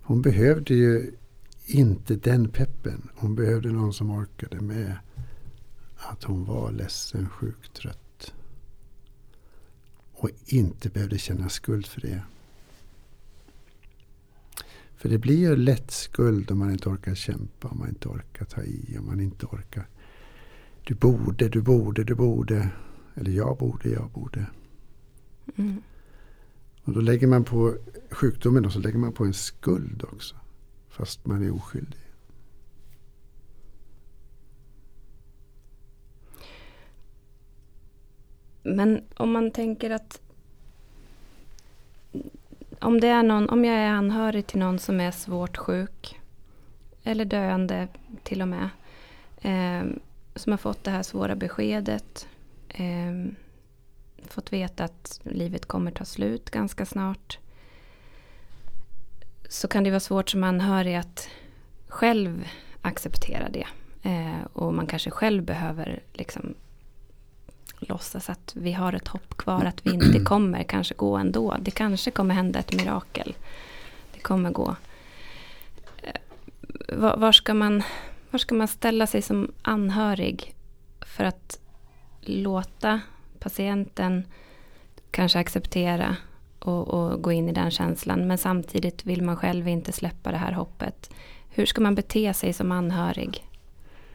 Hon 0.00 0.22
behövde 0.22 0.74
ju 0.74 1.12
inte 1.66 2.16
den 2.16 2.48
peppen. 2.48 3.08
Hon 3.14 3.34
behövde 3.34 3.68
någon 3.68 3.92
som 3.92 4.10
orkade 4.10 4.60
med 4.60 4.98
att 5.96 6.24
hon 6.24 6.44
var 6.44 6.72
ledsen, 6.72 7.28
sjuk, 7.28 7.72
trött. 7.72 8.05
Och 10.18 10.30
inte 10.46 10.88
behövde 10.88 11.18
känna 11.18 11.48
skuld 11.48 11.86
för 11.86 12.00
det. 12.00 12.22
För 14.96 15.08
det 15.08 15.18
blir 15.18 15.36
ju 15.36 15.56
lätt 15.56 15.90
skuld 15.90 16.50
om 16.50 16.58
man 16.58 16.70
inte 16.70 16.88
orkar 16.88 17.14
kämpa, 17.14 17.68
om 17.68 17.78
man 17.78 17.88
inte 17.88 18.08
orkar 18.08 18.44
ta 18.44 18.62
i, 18.62 18.96
om 18.98 19.06
man 19.06 19.20
inte 19.20 19.46
orkar. 19.46 19.88
Du 20.84 20.94
borde, 20.94 21.48
du 21.48 21.62
borde, 21.62 22.04
du 22.04 22.14
borde. 22.14 22.68
Eller 23.14 23.30
jag 23.30 23.58
borde, 23.58 23.88
jag 23.88 24.10
borde. 24.10 24.46
Mm. 25.56 25.82
Och 26.84 26.92
då 26.92 27.00
lägger 27.00 27.26
man 27.26 27.44
på 27.44 27.76
sjukdomen 28.10 28.66
och 28.66 28.72
så 28.72 28.78
lägger 28.78 28.98
man 28.98 29.12
på 29.12 29.24
en 29.24 29.34
skuld 29.34 30.04
också. 30.12 30.36
Fast 30.88 31.26
man 31.26 31.42
är 31.42 31.54
oskyldig. 31.54 32.05
Men 38.66 39.02
om 39.16 39.32
man 39.32 39.50
tänker 39.50 39.90
att 39.90 40.20
om, 42.80 43.00
det 43.00 43.08
är 43.08 43.22
någon, 43.22 43.48
om 43.48 43.64
jag 43.64 43.76
är 43.76 43.88
anhörig 43.88 44.46
till 44.46 44.58
någon 44.58 44.78
som 44.78 45.00
är 45.00 45.10
svårt 45.10 45.56
sjuk 45.56 46.20
eller 47.02 47.24
döende 47.24 47.88
till 48.22 48.42
och 48.42 48.48
med. 48.48 48.68
Eh, 49.42 49.86
som 50.34 50.52
har 50.52 50.58
fått 50.58 50.84
det 50.84 50.90
här 50.90 51.02
svåra 51.02 51.36
beskedet. 51.36 52.28
Eh, 52.68 53.32
fått 54.28 54.52
veta 54.52 54.84
att 54.84 55.20
livet 55.22 55.66
kommer 55.66 55.90
ta 55.90 56.04
slut 56.04 56.50
ganska 56.50 56.86
snart. 56.86 57.38
Så 59.48 59.68
kan 59.68 59.84
det 59.84 59.90
vara 59.90 60.00
svårt 60.00 60.30
som 60.30 60.44
anhörig 60.44 60.94
att 60.94 61.28
själv 61.88 62.48
acceptera 62.82 63.48
det. 63.48 63.66
Eh, 64.02 64.44
och 64.52 64.74
man 64.74 64.86
kanske 64.86 65.10
själv 65.10 65.44
behöver 65.44 66.02
liksom 66.12 66.54
låtsas 67.80 68.30
att 68.30 68.52
vi 68.56 68.72
har 68.72 68.92
ett 68.92 69.08
hopp 69.08 69.36
kvar, 69.36 69.64
att 69.64 69.86
vi 69.86 69.90
inte 69.90 70.20
kommer 70.24 70.62
kanske 70.62 70.94
gå 70.94 71.16
ändå. 71.16 71.56
Det 71.60 71.70
kanske 71.70 72.10
kommer 72.10 72.34
hända 72.34 72.58
ett 72.58 72.72
mirakel. 72.72 73.34
Det 74.14 74.20
kommer 74.20 74.50
gå. 74.50 74.76
Eh, 76.02 76.20
var, 76.96 77.16
var, 77.16 77.32
ska 77.32 77.54
man, 77.54 77.82
var 78.30 78.38
ska 78.38 78.54
man 78.54 78.68
ställa 78.68 79.06
sig 79.06 79.22
som 79.22 79.52
anhörig 79.62 80.54
för 81.00 81.24
att 81.24 81.58
låta 82.20 83.00
patienten 83.38 84.24
kanske 85.10 85.38
acceptera 85.38 86.16
och, 86.58 86.88
och, 86.88 87.22
gå 87.22 87.32
in 87.32 87.48
i 87.48 87.52
den 87.52 87.70
känslan. 87.70 88.26
Men 88.26 88.38
samtidigt 88.38 89.06
vill 89.06 89.22
man 89.22 89.36
själv 89.36 89.68
inte 89.68 89.92
släppa 89.92 90.30
det 90.30 90.36
här 90.36 90.52
hoppet. 90.52 91.10
Hur 91.48 91.66
ska 91.66 91.80
man 91.80 91.94
bete 91.94 92.34
sig 92.34 92.52
som 92.52 92.72
anhörig? 92.72 93.44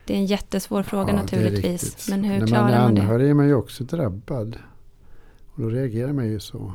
Det 0.06 0.14
är 0.14 0.18
en 0.18 0.26
jättesvår 0.26 0.84
fråga 0.84 1.14
ja, 1.14 1.22
naturligtvis. 1.22 2.10
Men 2.10 2.24
hur 2.24 2.40
När 2.40 2.48
klarar 2.48 2.64
man, 2.64 2.72
man 2.72 2.96
det? 2.96 3.02
När 3.02 3.08
man 3.08 3.10
är 3.10 3.14
anhörig 3.14 3.30
är 3.30 3.34
man 3.34 3.48
ju 3.48 3.54
också 3.54 3.84
drabbad. 3.84 4.58
Och 5.48 5.62
då 5.62 5.70
reagerar 5.70 6.14
man 6.14 6.28
ju 6.28 6.40
så. 6.40 6.74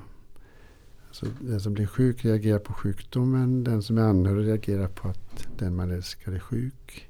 Alltså, 1.09 1.26
den 1.40 1.61
som 1.61 1.75
blir 1.75 1.87
sjuk 1.87 2.25
reagerar 2.25 2.59
på 2.59 2.73
sjukdomen. 2.73 3.64
Den 3.64 3.83
som 3.83 3.99
är 3.99 4.02
anhörig 4.02 4.49
reagerar 4.49 4.88
på 4.88 5.09
att 5.09 5.47
den 5.59 5.76
man 5.76 5.90
älskar 5.90 6.33
är 6.33 6.38
sjuk. 6.38 7.09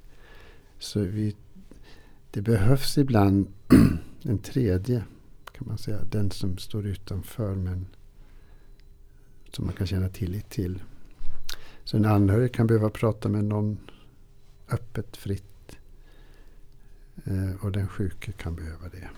Så 0.78 1.00
vi, 1.00 1.36
det 2.30 2.42
behövs 2.42 2.98
ibland 2.98 3.48
en 4.22 4.38
tredje 4.38 5.04
kan 5.52 5.68
man 5.68 5.78
säga. 5.78 5.98
Den 6.10 6.30
som 6.30 6.58
står 6.58 6.86
utanför 6.86 7.54
men 7.54 7.86
som 9.52 9.64
man 9.64 9.74
kan 9.74 9.86
känna 9.86 10.08
tillit 10.08 10.50
till. 10.50 10.82
Så 11.84 11.96
en 11.96 12.04
anhörig 12.04 12.52
kan 12.52 12.66
behöva 12.66 12.90
prata 12.90 13.28
med 13.28 13.44
någon 13.44 13.78
öppet, 14.70 15.16
fritt. 15.16 15.44
Eh, 17.26 17.64
och 17.64 17.72
den 17.72 17.88
sjuke 17.88 18.32
kan 18.32 18.56
behöva 18.56 18.88
det. 18.88 19.08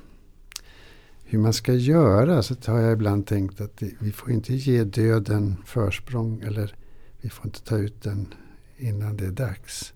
Hur 1.24 1.38
man 1.38 1.52
ska 1.52 1.72
göra 1.72 2.42
så 2.42 2.56
har 2.66 2.78
jag 2.78 2.92
ibland 2.92 3.26
tänkt 3.26 3.60
att 3.60 3.82
vi 4.00 4.12
får 4.12 4.30
inte 4.30 4.54
ge 4.54 4.84
döden 4.84 5.56
försprång. 5.66 6.40
Eller 6.40 6.74
vi 7.20 7.30
får 7.30 7.46
inte 7.46 7.62
ta 7.62 7.76
ut 7.76 8.02
den 8.02 8.34
innan 8.76 9.16
det 9.16 9.26
är 9.26 9.30
dags. 9.30 9.92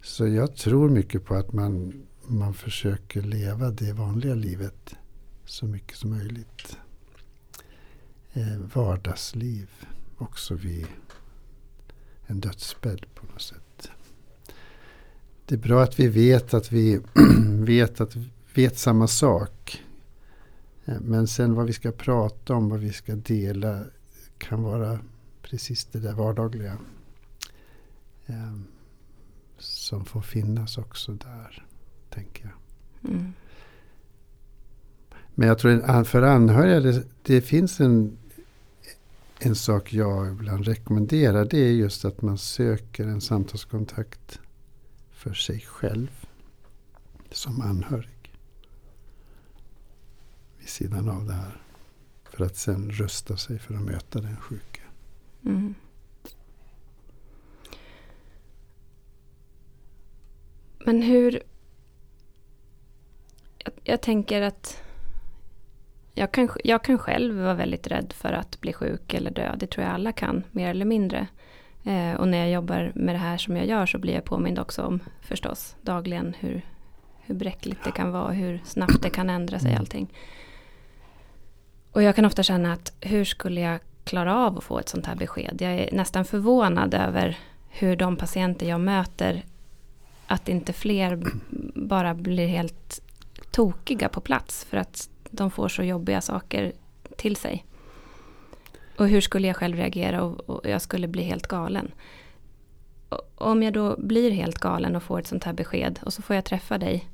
Så 0.00 0.26
jag 0.26 0.56
tror 0.56 0.88
mycket 0.88 1.24
på 1.24 1.34
att 1.34 1.52
man, 1.52 2.02
man 2.26 2.54
försöker 2.54 3.22
leva 3.22 3.70
det 3.70 3.92
vanliga 3.92 4.34
livet 4.34 4.94
så 5.44 5.66
mycket 5.66 5.96
som 5.96 6.10
möjligt. 6.10 6.76
Eh, 8.32 8.58
vardagsliv 8.74 9.70
också 10.18 10.54
vid 10.54 10.86
en 12.26 12.40
dödsbädd 12.40 13.06
på 13.14 13.26
något 13.26 13.42
sätt. 13.42 13.90
Det 15.52 15.56
är 15.56 15.68
bra 15.68 15.82
att 15.82 16.00
vi 16.00 16.08
vet 16.08 16.54
att 16.54 16.72
vi 16.72 17.00
vet, 17.64 18.00
att 18.00 18.16
vet 18.54 18.78
samma 18.78 19.06
sak. 19.06 19.82
Men 20.84 21.26
sen 21.26 21.54
vad 21.54 21.66
vi 21.66 21.72
ska 21.72 21.92
prata 21.92 22.54
om, 22.54 22.68
vad 22.68 22.80
vi 22.80 22.92
ska 22.92 23.14
dela 23.14 23.84
kan 24.38 24.62
vara 24.62 24.98
precis 25.42 25.84
det 25.84 25.98
där 25.98 26.12
vardagliga. 26.12 26.78
Eh, 28.26 28.56
som 29.58 30.04
får 30.04 30.20
finnas 30.20 30.78
också 30.78 31.12
där, 31.12 31.66
tänker 32.10 32.44
jag. 32.44 33.10
Mm. 33.10 33.32
Men 35.34 35.48
jag 35.48 35.58
tror 35.58 36.04
för 36.04 36.22
anhöriga, 36.22 36.80
det, 36.80 37.04
det, 37.22 37.40
finns 37.40 37.80
en, 37.80 38.18
en 39.38 39.54
sak 39.54 39.92
jag 39.92 40.32
ibland 40.32 40.64
rekommenderar. 40.64 41.44
Det 41.44 41.58
är 41.58 41.72
just 41.72 42.04
att 42.04 42.22
man 42.22 42.38
söker 42.38 43.06
en 43.06 43.20
samtalskontakt 43.20 44.40
för 45.22 45.34
sig 45.34 45.60
själv 45.60 46.26
som 47.30 47.60
anhörig. 47.60 48.32
Vid 50.58 50.68
sidan 50.68 51.08
av 51.08 51.26
det 51.26 51.32
här. 51.32 51.62
För 52.24 52.44
att 52.44 52.56
sen 52.56 52.90
rusta 52.90 53.36
sig 53.36 53.58
för 53.58 53.74
att 53.74 53.82
möta 53.82 54.20
den 54.20 54.36
sjuke. 54.36 54.80
Mm. 55.44 55.74
Men 60.84 61.02
hur... 61.02 61.42
Jag, 63.58 63.74
jag 63.84 64.02
tänker 64.02 64.42
att 64.42 64.82
jag 66.14 66.32
kan, 66.32 66.48
jag 66.64 66.84
kan 66.84 66.98
själv 66.98 67.36
vara 67.36 67.54
väldigt 67.54 67.86
rädd 67.86 68.12
för 68.12 68.32
att 68.32 68.60
bli 68.60 68.72
sjuk 68.72 69.14
eller 69.14 69.30
dö. 69.30 69.56
Det 69.56 69.66
tror 69.66 69.84
jag 69.86 69.94
alla 69.94 70.12
kan, 70.12 70.44
mer 70.50 70.68
eller 70.68 70.84
mindre. 70.84 71.26
Eh, 71.84 72.14
och 72.14 72.28
när 72.28 72.38
jag 72.38 72.50
jobbar 72.50 72.92
med 72.94 73.14
det 73.14 73.18
här 73.18 73.36
som 73.36 73.56
jag 73.56 73.66
gör 73.66 73.86
så 73.86 73.98
blir 73.98 74.14
jag 74.14 74.24
påmind 74.24 74.58
också 74.58 74.82
om 74.82 75.00
förstås 75.20 75.76
dagligen 75.82 76.34
hur, 76.40 76.62
hur 77.20 77.34
bräckligt 77.34 77.84
det 77.84 77.90
kan 77.90 78.12
vara, 78.12 78.32
hur 78.32 78.60
snabbt 78.64 79.02
det 79.02 79.10
kan 79.10 79.30
ändra 79.30 79.58
sig 79.58 79.70
mm. 79.70 79.80
allting. 79.80 80.12
Och 81.92 82.02
jag 82.02 82.16
kan 82.16 82.24
ofta 82.24 82.42
känna 82.42 82.72
att 82.72 82.92
hur 83.00 83.24
skulle 83.24 83.60
jag 83.60 83.80
klara 84.04 84.36
av 84.36 84.58
att 84.58 84.64
få 84.64 84.78
ett 84.78 84.88
sånt 84.88 85.06
här 85.06 85.16
besked? 85.16 85.56
Jag 85.60 85.72
är 85.72 85.92
nästan 85.92 86.24
förvånad 86.24 86.94
över 86.94 87.38
hur 87.70 87.96
de 87.96 88.16
patienter 88.16 88.68
jag 88.68 88.80
möter, 88.80 89.44
att 90.26 90.48
inte 90.48 90.72
fler 90.72 91.22
bara 91.74 92.14
blir 92.14 92.46
helt 92.46 93.02
tokiga 93.50 94.08
på 94.08 94.20
plats 94.20 94.64
för 94.64 94.76
att 94.76 95.10
de 95.30 95.50
får 95.50 95.68
så 95.68 95.82
jobbiga 95.82 96.20
saker 96.20 96.72
till 97.16 97.36
sig. 97.36 97.64
Och 98.96 99.08
hur 99.08 99.20
skulle 99.20 99.46
jag 99.46 99.56
själv 99.56 99.76
reagera 99.76 100.22
och, 100.22 100.50
och 100.50 100.70
jag 100.70 100.82
skulle 100.82 101.08
bli 101.08 101.22
helt 101.22 101.46
galen. 101.46 101.90
Och 103.08 103.22
om 103.34 103.62
jag 103.62 103.72
då 103.72 103.96
blir 103.98 104.30
helt 104.30 104.58
galen 104.58 104.96
och 104.96 105.02
får 105.02 105.18
ett 105.20 105.26
sånt 105.26 105.44
här 105.44 105.52
besked 105.52 105.98
och 106.02 106.12
så 106.12 106.22
får 106.22 106.36
jag 106.36 106.44
träffa 106.44 106.78
dig. 106.78 107.08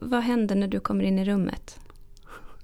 Vad 0.00 0.22
händer 0.22 0.54
när 0.54 0.68
du 0.68 0.80
kommer 0.80 1.04
in 1.04 1.18
i 1.18 1.24
rummet? 1.24 1.78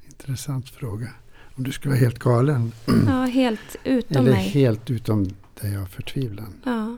Intressant 0.07 0.71
fråga. 0.71 1.09
Om 1.55 1.65
du 1.65 1.73
skulle 1.73 1.91
vara 1.91 2.01
helt 2.01 2.19
galen? 2.19 2.73
Ja, 3.07 3.25
helt 3.25 3.77
utom 3.85 4.17
Eller 4.17 4.33
mig. 4.33 4.49
helt 4.49 4.91
utom 4.91 5.29
dig 5.61 5.77
av 5.77 5.87
förtvivlan? 5.87 6.55
Ja. 6.65 6.97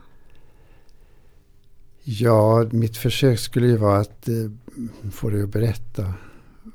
Ja, 2.03 2.67
mitt 2.71 2.97
försök 2.97 3.39
skulle 3.39 3.67
ju 3.67 3.77
vara 3.77 3.99
att 3.99 4.27
eh, 4.27 4.35
få 5.11 5.29
dig 5.29 5.43
att 5.43 5.49
berätta 5.49 6.13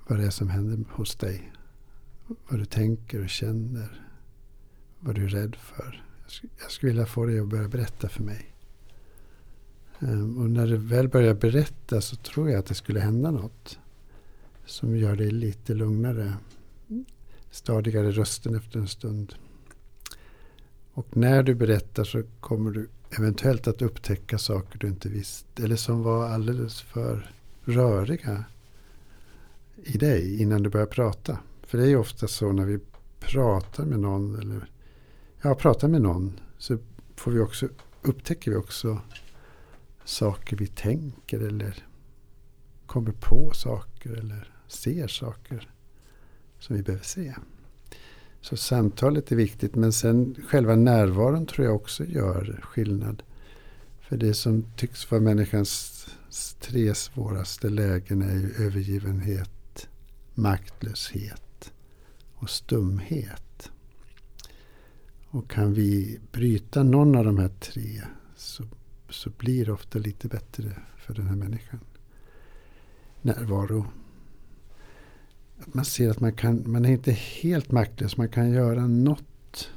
vad 0.07 0.19
det 0.19 0.27
är 0.27 0.31
som 0.31 0.51
händer 0.51 0.85
hos 0.91 1.15
dig. 1.15 1.53
Vad 2.49 2.61
du 2.61 2.65
tänker 2.65 3.23
och 3.23 3.29
känner. 3.29 4.07
Vad 5.01 5.15
du 5.15 5.25
är 5.25 5.29
rädd 5.29 5.57
för. 5.57 6.05
Jag 6.63 6.71
skulle 6.71 6.93
vilja 6.93 7.07
få 7.07 7.25
dig 7.25 7.41
att 7.41 7.49
börja 7.49 7.69
berätta 7.69 8.09
för 8.09 8.23
mig. 8.23 8.55
Ehm, 10.01 10.39
och 10.39 10.51
när 10.51 10.67
du 10.67 10.77
väl 10.77 11.09
börjar 11.09 11.35
berätta 11.35 12.01
så 12.01 12.17
tror 12.17 12.51
jag 12.51 12.59
att 12.59 12.67
det 12.67 12.75
skulle 12.75 13.01
hända 13.01 13.31
något. 13.31 13.79
Som 14.67 14.97
gör 14.97 15.17
dig 15.17 15.31
lite 15.31 15.75
lugnare. 15.75 16.35
Stadigare 17.51 18.11
rösten 18.11 18.55
efter 18.55 18.79
en 18.79 18.89
stund. 18.89 19.35
Och 20.93 21.17
när 21.17 21.43
du 21.43 21.55
berättar 21.55 22.05
så 22.05 22.23
kommer 22.41 22.71
du 22.71 22.89
eventuellt 23.11 23.67
att 23.67 23.83
upptäcka 23.83 24.39
saker 24.39 24.79
du 24.79 24.87
inte 24.87 25.09
visste. 25.09 25.63
Eller 25.63 25.77
som 25.77 26.03
var 26.03 26.29
alldeles 26.29 26.81
för 26.81 27.35
röriga 27.65 28.45
i 29.77 29.99
dig 29.99 30.43
innan 30.43 30.63
du 30.63 30.71
började 30.71 30.93
prata. 30.93 31.39
För 31.71 31.79
det 31.79 31.85
är 31.85 31.89
ju 31.89 31.97
ofta 31.97 32.29
så 32.29 32.53
när 32.53 32.65
vi 32.65 32.79
pratar 33.21 33.85
med 33.85 34.01
någon 34.01 34.39
eller 34.39 34.71
ja, 35.43 35.55
pratar 35.55 35.89
med 35.89 36.03
någon 36.03 36.41
så 36.59 36.79
får 37.17 37.33
vi 37.33 37.41
också, 37.41 37.69
upptäcker 38.03 38.51
vi 38.51 38.57
också 38.57 39.01
saker 40.05 40.57
vi 40.57 40.67
tänker 40.67 41.41
eller 41.41 41.87
kommer 42.87 43.13
på 43.13 43.51
saker 43.55 44.11
eller 44.11 44.55
ser 44.69 45.09
saker 45.09 45.71
som 46.59 46.77
vi 46.77 46.83
behöver 46.83 47.05
se. 47.05 47.35
Så 48.41 48.57
samtalet 48.57 49.33
är 49.33 49.37
viktigt 49.37 49.75
men 49.75 49.93
sen 49.93 50.37
själva 50.49 50.77
närvaron 50.77 51.47
tror 51.47 51.67
jag 51.67 51.77
också 51.77 52.05
gör 52.05 52.61
skillnad. 52.63 53.23
För 54.01 54.17
det 54.17 54.35
som 54.35 54.65
tycks 54.77 55.11
vara 55.11 55.21
människans 55.21 56.07
tre 56.61 56.95
svåraste 56.95 57.69
lägen 57.69 58.23
är 58.23 58.35
ju 58.35 58.67
övergivenhet, 58.67 59.89
maktlöshet 60.35 61.43
och 62.41 62.51
stumhet. 62.51 63.71
Och 65.31 65.51
kan 65.51 65.75
vi 65.75 66.21
bryta 66.33 66.83
någon 66.83 67.15
av 67.17 67.25
de 67.25 67.39
här 67.39 67.49
tre 67.49 68.03
så, 68.37 68.65
så 69.09 69.31
blir 69.31 69.67
det 69.67 69.73
ofta 69.73 69.99
lite 69.99 70.29
bättre 70.29 70.77
för 70.97 71.15
den 71.15 71.27
här 71.27 71.37
människan. 71.37 71.81
Närvaro. 73.23 73.87
Att 75.59 75.75
man 75.75 75.85
ser 75.85 76.11
att 76.11 76.21
man, 76.21 76.33
kan, 76.33 76.71
man 76.71 76.85
är 76.85 76.91
inte 76.91 77.13
helt 77.13 77.73
maktlös. 77.73 78.17
Man 78.17 78.29
kan 78.29 78.51
göra 78.51 78.87
något 78.87 79.71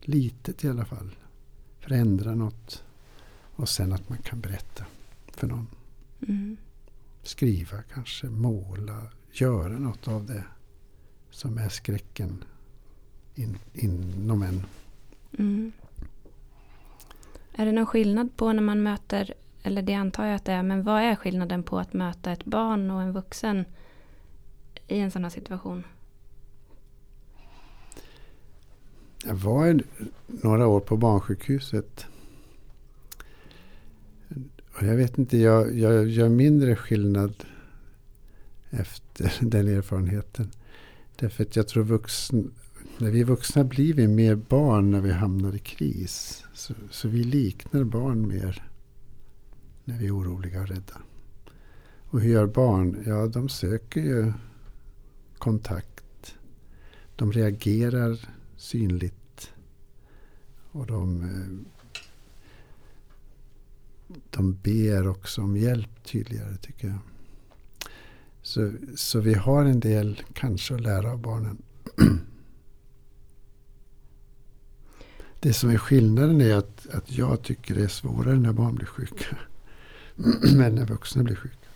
litet 0.00 0.64
i 0.64 0.68
alla 0.68 0.84
fall. 0.84 1.16
Förändra 1.78 2.34
något. 2.34 2.84
Och 3.56 3.68
sen 3.68 3.92
att 3.92 4.08
man 4.08 4.18
kan 4.18 4.40
berätta 4.40 4.84
för 5.34 5.46
någon. 5.46 5.66
Mm. 6.28 6.56
Skriva 7.22 7.82
kanske, 7.82 8.26
måla, 8.26 9.06
göra 9.32 9.78
något 9.78 10.08
av 10.08 10.26
det 10.26 10.44
som 11.30 11.58
är 11.58 11.68
skräcken 11.68 12.44
in, 13.34 13.58
inom 13.72 14.42
en. 14.42 14.66
Mm. 15.38 15.72
Är 17.52 17.66
det 17.66 17.72
någon 17.72 17.86
skillnad 17.86 18.36
på 18.36 18.52
när 18.52 18.62
man 18.62 18.82
möter, 18.82 19.34
eller 19.62 19.82
det 19.82 19.94
antar 19.94 20.26
jag 20.26 20.36
att 20.36 20.44
det 20.44 20.52
är, 20.52 20.62
men 20.62 20.82
vad 20.82 21.02
är 21.02 21.16
skillnaden 21.16 21.62
på 21.62 21.78
att 21.78 21.92
möta 21.92 22.32
ett 22.32 22.44
barn 22.44 22.90
och 22.90 23.02
en 23.02 23.12
vuxen 23.12 23.64
i 24.86 24.98
en 24.98 25.10
sån 25.10 25.24
här 25.24 25.30
situation? 25.30 25.84
Jag 29.24 29.34
var 29.34 29.82
några 30.26 30.66
år 30.66 30.80
på 30.80 30.96
barnsjukhuset. 30.96 32.06
Och 34.76 34.86
jag 34.86 34.96
vet 34.96 35.18
inte, 35.18 35.38
jag, 35.38 35.78
jag 35.78 36.08
gör 36.08 36.28
mindre 36.28 36.76
skillnad 36.76 37.34
efter 38.70 39.34
den 39.40 39.68
erfarenheten. 39.68 40.50
Därför 41.20 41.44
att 41.44 41.56
jag 41.56 41.68
tror 41.68 41.84
vuxen, 41.84 42.54
när 42.98 43.10
vi 43.10 43.20
är 43.20 43.24
vuxna 43.24 43.64
blir 43.64 43.94
vi 43.94 44.08
mer 44.08 44.34
barn 44.34 44.90
när 44.90 45.00
vi 45.00 45.12
hamnar 45.12 45.54
i 45.54 45.58
kris. 45.58 46.44
Så, 46.54 46.74
så 46.90 47.08
vi 47.08 47.24
liknar 47.24 47.84
barn 47.84 48.28
mer 48.28 48.70
när 49.84 49.98
vi 49.98 50.06
är 50.06 50.16
oroliga 50.16 50.60
och 50.60 50.68
rädda. 50.68 51.00
Och 52.10 52.20
hur 52.20 52.30
gör 52.30 52.46
barn? 52.46 53.02
Ja, 53.06 53.26
de 53.26 53.48
söker 53.48 54.00
ju 54.00 54.32
kontakt. 55.38 56.36
De 57.16 57.32
reagerar 57.32 58.28
synligt. 58.56 59.52
Och 60.72 60.86
de, 60.86 61.22
eh, 61.22 61.74
de 64.30 64.54
ber 64.54 65.08
också 65.08 65.42
om 65.42 65.56
hjälp 65.56 66.04
tydligare 66.04 66.56
tycker 66.56 66.88
jag. 66.88 66.98
Så, 68.50 68.72
så 68.96 69.20
vi 69.20 69.34
har 69.34 69.64
en 69.64 69.80
del 69.80 70.22
kanske 70.34 70.74
att 70.74 70.80
lära 70.80 71.12
av 71.12 71.18
barnen. 71.18 71.62
Det 75.40 75.52
som 75.52 75.70
är 75.70 75.78
skillnaden 75.78 76.40
är 76.40 76.54
att, 76.54 76.86
att 76.94 77.12
jag 77.12 77.42
tycker 77.42 77.74
det 77.74 77.82
är 77.82 77.88
svårare 77.88 78.36
när 78.36 78.52
barn 78.52 78.74
blir 78.74 78.86
sjuka. 78.86 79.36
Men 80.56 80.74
när 80.74 80.86
vuxna 80.86 81.22
blir 81.22 81.36
sjuka. 81.36 81.68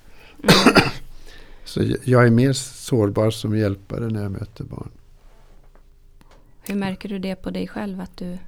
Så 1.64 1.82
jag 2.04 2.26
är 2.26 2.30
mer 2.30 2.52
sårbar 2.52 3.30
som 3.30 3.56
hjälpare 3.56 4.08
när 4.08 4.22
jag 4.22 4.32
möter 4.32 4.64
barn. 4.64 4.90
Hur 6.62 6.74
märker 6.74 7.08
du 7.08 7.18
det 7.18 7.36
på 7.36 7.50
dig 7.50 7.68
själv 7.68 8.00
att 8.00 8.16
du 8.16 8.38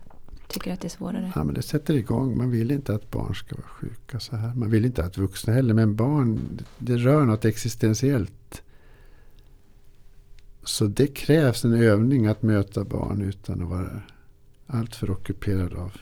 tycker 0.49 0.73
att 0.73 0.81
det 0.81 0.87
är 0.87 0.91
svårare? 0.91 1.33
Ja, 1.35 1.45
men 1.45 1.55
det 1.55 1.63
sätter 1.63 1.95
igång. 1.95 2.39
Man 2.39 2.51
vill 2.51 2.71
inte 2.71 2.95
att 2.95 3.11
barn 3.11 3.35
ska 3.35 3.57
vara 3.57 3.67
sjuka 3.67 4.21
så 4.21 4.37
här. 4.37 4.55
Man 4.55 4.71
vill 4.71 4.85
inte 4.85 5.05
att 5.05 5.19
vuxna 5.19 5.53
heller. 5.53 5.75
Men 5.75 5.97
barn, 5.97 6.59
det 6.79 6.97
rör 6.97 7.25
något 7.25 7.45
existentiellt. 7.45 8.63
Så 10.63 10.87
det 10.87 11.07
krävs 11.07 11.65
en 11.65 11.75
övning 11.75 12.27
att 12.27 12.43
möta 12.43 12.85
barn 12.85 13.23
utan 13.23 13.63
att 13.63 13.69
vara 13.69 14.03
alltför 14.67 15.11
ockuperad 15.11 15.75
av 15.75 15.93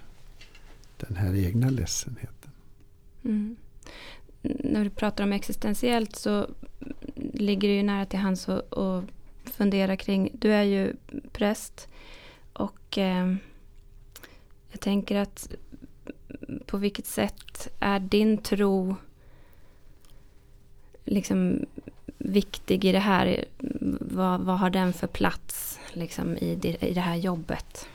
den 0.96 1.16
här 1.16 1.34
egna 1.34 1.70
ledsenheten. 1.70 2.50
Mm. 3.24 3.56
När 4.42 4.84
du 4.84 4.90
pratar 4.90 5.24
om 5.24 5.32
existentiellt 5.32 6.16
så 6.16 6.46
ligger 7.32 7.68
det 7.68 7.74
ju 7.74 7.82
nära 7.82 8.06
till 8.06 8.18
hands 8.18 8.48
att 8.48 9.04
fundera 9.44 9.96
kring, 9.96 10.30
du 10.32 10.52
är 10.52 10.62
ju 10.62 10.96
präst 11.32 11.88
och 12.52 12.98
eh, 12.98 13.34
jag 14.74 14.80
tänker 14.80 15.16
att 15.16 15.48
på 16.66 16.76
vilket 16.76 17.06
sätt 17.06 17.68
är 17.80 18.00
din 18.00 18.38
tro 18.38 18.96
liksom 21.04 21.66
viktig 22.18 22.84
i 22.84 22.92
det 22.92 22.98
här? 22.98 23.44
Vad, 24.00 24.40
vad 24.40 24.58
har 24.58 24.70
den 24.70 24.92
för 24.92 25.06
plats 25.06 25.78
liksom, 25.92 26.36
i, 26.36 26.54
det, 26.54 26.84
i 26.84 26.94
det 26.94 27.00
här 27.00 27.16
jobbet? 27.16 27.88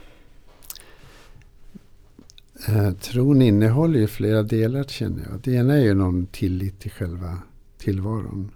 Eh, 2.67 2.91
tron 2.91 3.41
innehåller 3.41 3.99
ju 3.99 4.07
flera 4.07 4.43
delar 4.43 4.83
känner 4.83 5.23
jag. 5.29 5.39
Det 5.39 5.51
ena 5.51 5.73
är 5.73 5.81
ju 5.81 5.93
någon 5.93 6.25
tillit 6.25 6.79
till 6.79 6.91
själva 6.91 7.37
tillvaron. 7.77 8.51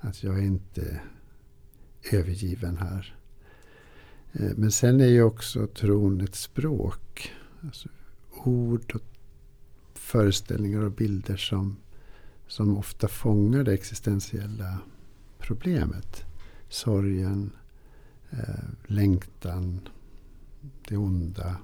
Att 0.00 0.22
jag 0.22 0.38
är 0.38 0.42
inte 0.42 1.00
övergiven 2.12 2.76
här. 2.76 3.14
Eh, 4.34 4.50
men 4.56 4.72
sen 4.72 5.00
är 5.00 5.06
ju 5.06 5.22
också 5.22 5.66
tron 5.66 6.20
ett 6.20 6.34
språk. 6.34 7.32
Alltså 7.62 7.88
ord 8.30 8.92
och 8.94 9.02
föreställningar 9.94 10.80
och 10.80 10.92
bilder 10.92 11.36
som, 11.36 11.76
som 12.46 12.76
ofta 12.78 13.08
fångar 13.08 13.64
det 13.64 13.72
existentiella 13.72 14.78
problemet. 15.38 16.24
Sorgen, 16.68 17.50
eh, 18.30 18.64
längtan, 18.86 19.80
det 20.88 20.96
onda. 20.96 21.56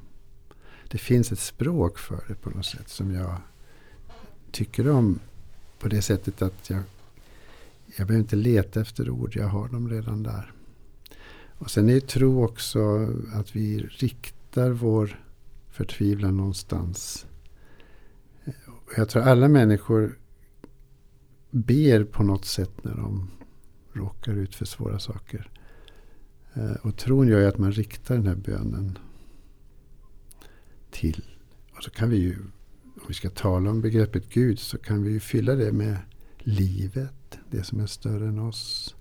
Det 0.88 0.98
finns 0.98 1.32
ett 1.32 1.38
språk 1.38 1.98
för 1.98 2.24
det 2.28 2.34
på 2.34 2.50
något 2.50 2.66
sätt 2.66 2.88
som 2.88 3.14
jag 3.14 3.36
tycker 4.50 4.90
om. 4.90 5.18
På 5.78 5.88
det 5.88 6.02
sättet 6.02 6.42
att 6.42 6.70
jag, 6.70 6.82
jag 7.96 8.06
behöver 8.06 8.22
inte 8.22 8.36
leta 8.36 8.80
efter 8.80 9.10
ord, 9.10 9.36
jag 9.36 9.48
har 9.48 9.68
dem 9.68 9.90
redan 9.90 10.22
där. 10.22 10.52
Och 11.60 11.70
sen 11.70 11.88
är 11.88 12.00
tro 12.00 12.44
också 12.44 13.08
att 13.32 13.56
vi 13.56 13.78
riktar 13.78 14.70
vår 14.70 15.24
förtvivlan 15.70 16.36
någonstans. 16.36 17.26
Jag 18.96 19.08
tror 19.08 19.22
alla 19.22 19.48
människor 19.48 20.18
ber 21.50 22.04
på 22.04 22.22
något 22.22 22.44
sätt 22.44 22.84
när 22.84 22.94
de 22.94 23.30
råkar 23.92 24.32
ut 24.32 24.54
för 24.54 24.64
svåra 24.64 24.98
saker. 24.98 25.50
Eh, 26.54 26.72
och 26.72 26.96
tron 26.96 27.28
gör 27.28 27.40
ju 27.40 27.46
att 27.46 27.58
man 27.58 27.72
riktar 27.72 28.14
den 28.14 28.26
här 28.26 28.34
bönen 28.34 28.98
till. 30.90 31.24
Och 31.76 31.82
så 31.82 31.90
kan 31.90 32.10
vi 32.10 32.16
ju, 32.16 32.36
om 32.84 33.04
vi 33.08 33.14
ska 33.14 33.30
tala 33.30 33.70
om 33.70 33.80
begreppet 33.80 34.28
Gud, 34.28 34.58
så 34.58 34.78
kan 34.78 35.02
vi 35.02 35.10
ju 35.10 35.20
fylla 35.20 35.54
det 35.54 35.72
med 35.72 35.96
livet, 36.38 37.38
det 37.50 37.64
som 37.64 37.80
är 37.80 37.86
större 37.86 38.28
än 38.28 38.38
oss 38.38 38.96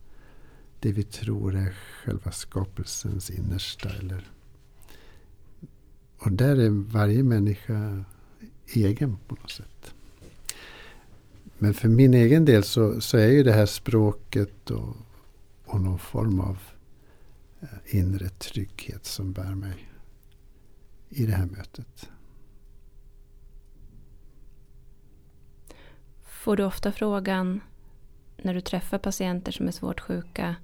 det 0.79 0.91
vi 0.91 1.03
tror 1.03 1.55
är 1.55 1.73
själva 1.73 2.31
skapelsens 2.31 3.29
innersta. 3.29 3.89
Eller, 3.89 4.31
och 6.17 6.31
där 6.31 6.55
är 6.59 6.69
varje 6.69 7.23
människa 7.23 8.03
egen 8.65 9.17
på 9.27 9.35
något 9.35 9.51
sätt. 9.51 9.93
Men 11.57 11.73
för 11.73 11.87
min 11.87 12.13
egen 12.13 12.45
del 12.45 12.63
så, 12.63 13.01
så 13.01 13.17
är 13.17 13.27
ju 13.27 13.43
det 13.43 13.53
här 13.53 13.65
språket 13.65 14.71
och, 14.71 14.95
och 15.65 15.81
någon 15.81 15.99
form 15.99 16.39
av 16.39 16.57
eh, 17.61 17.95
inre 17.95 18.29
trygghet 18.29 19.05
som 19.05 19.33
bär 19.33 19.55
mig 19.55 19.89
i 21.09 21.25
det 21.25 21.33
här 21.33 21.45
mötet. 21.45 22.09
Får 26.21 26.57
du 26.57 26.63
ofta 26.63 26.91
frågan 26.91 27.61
när 28.37 28.53
du 28.53 28.61
träffar 28.61 28.97
patienter 28.97 29.51
som 29.51 29.67
är 29.67 29.71
svårt 29.71 29.99
sjuka 29.99 30.55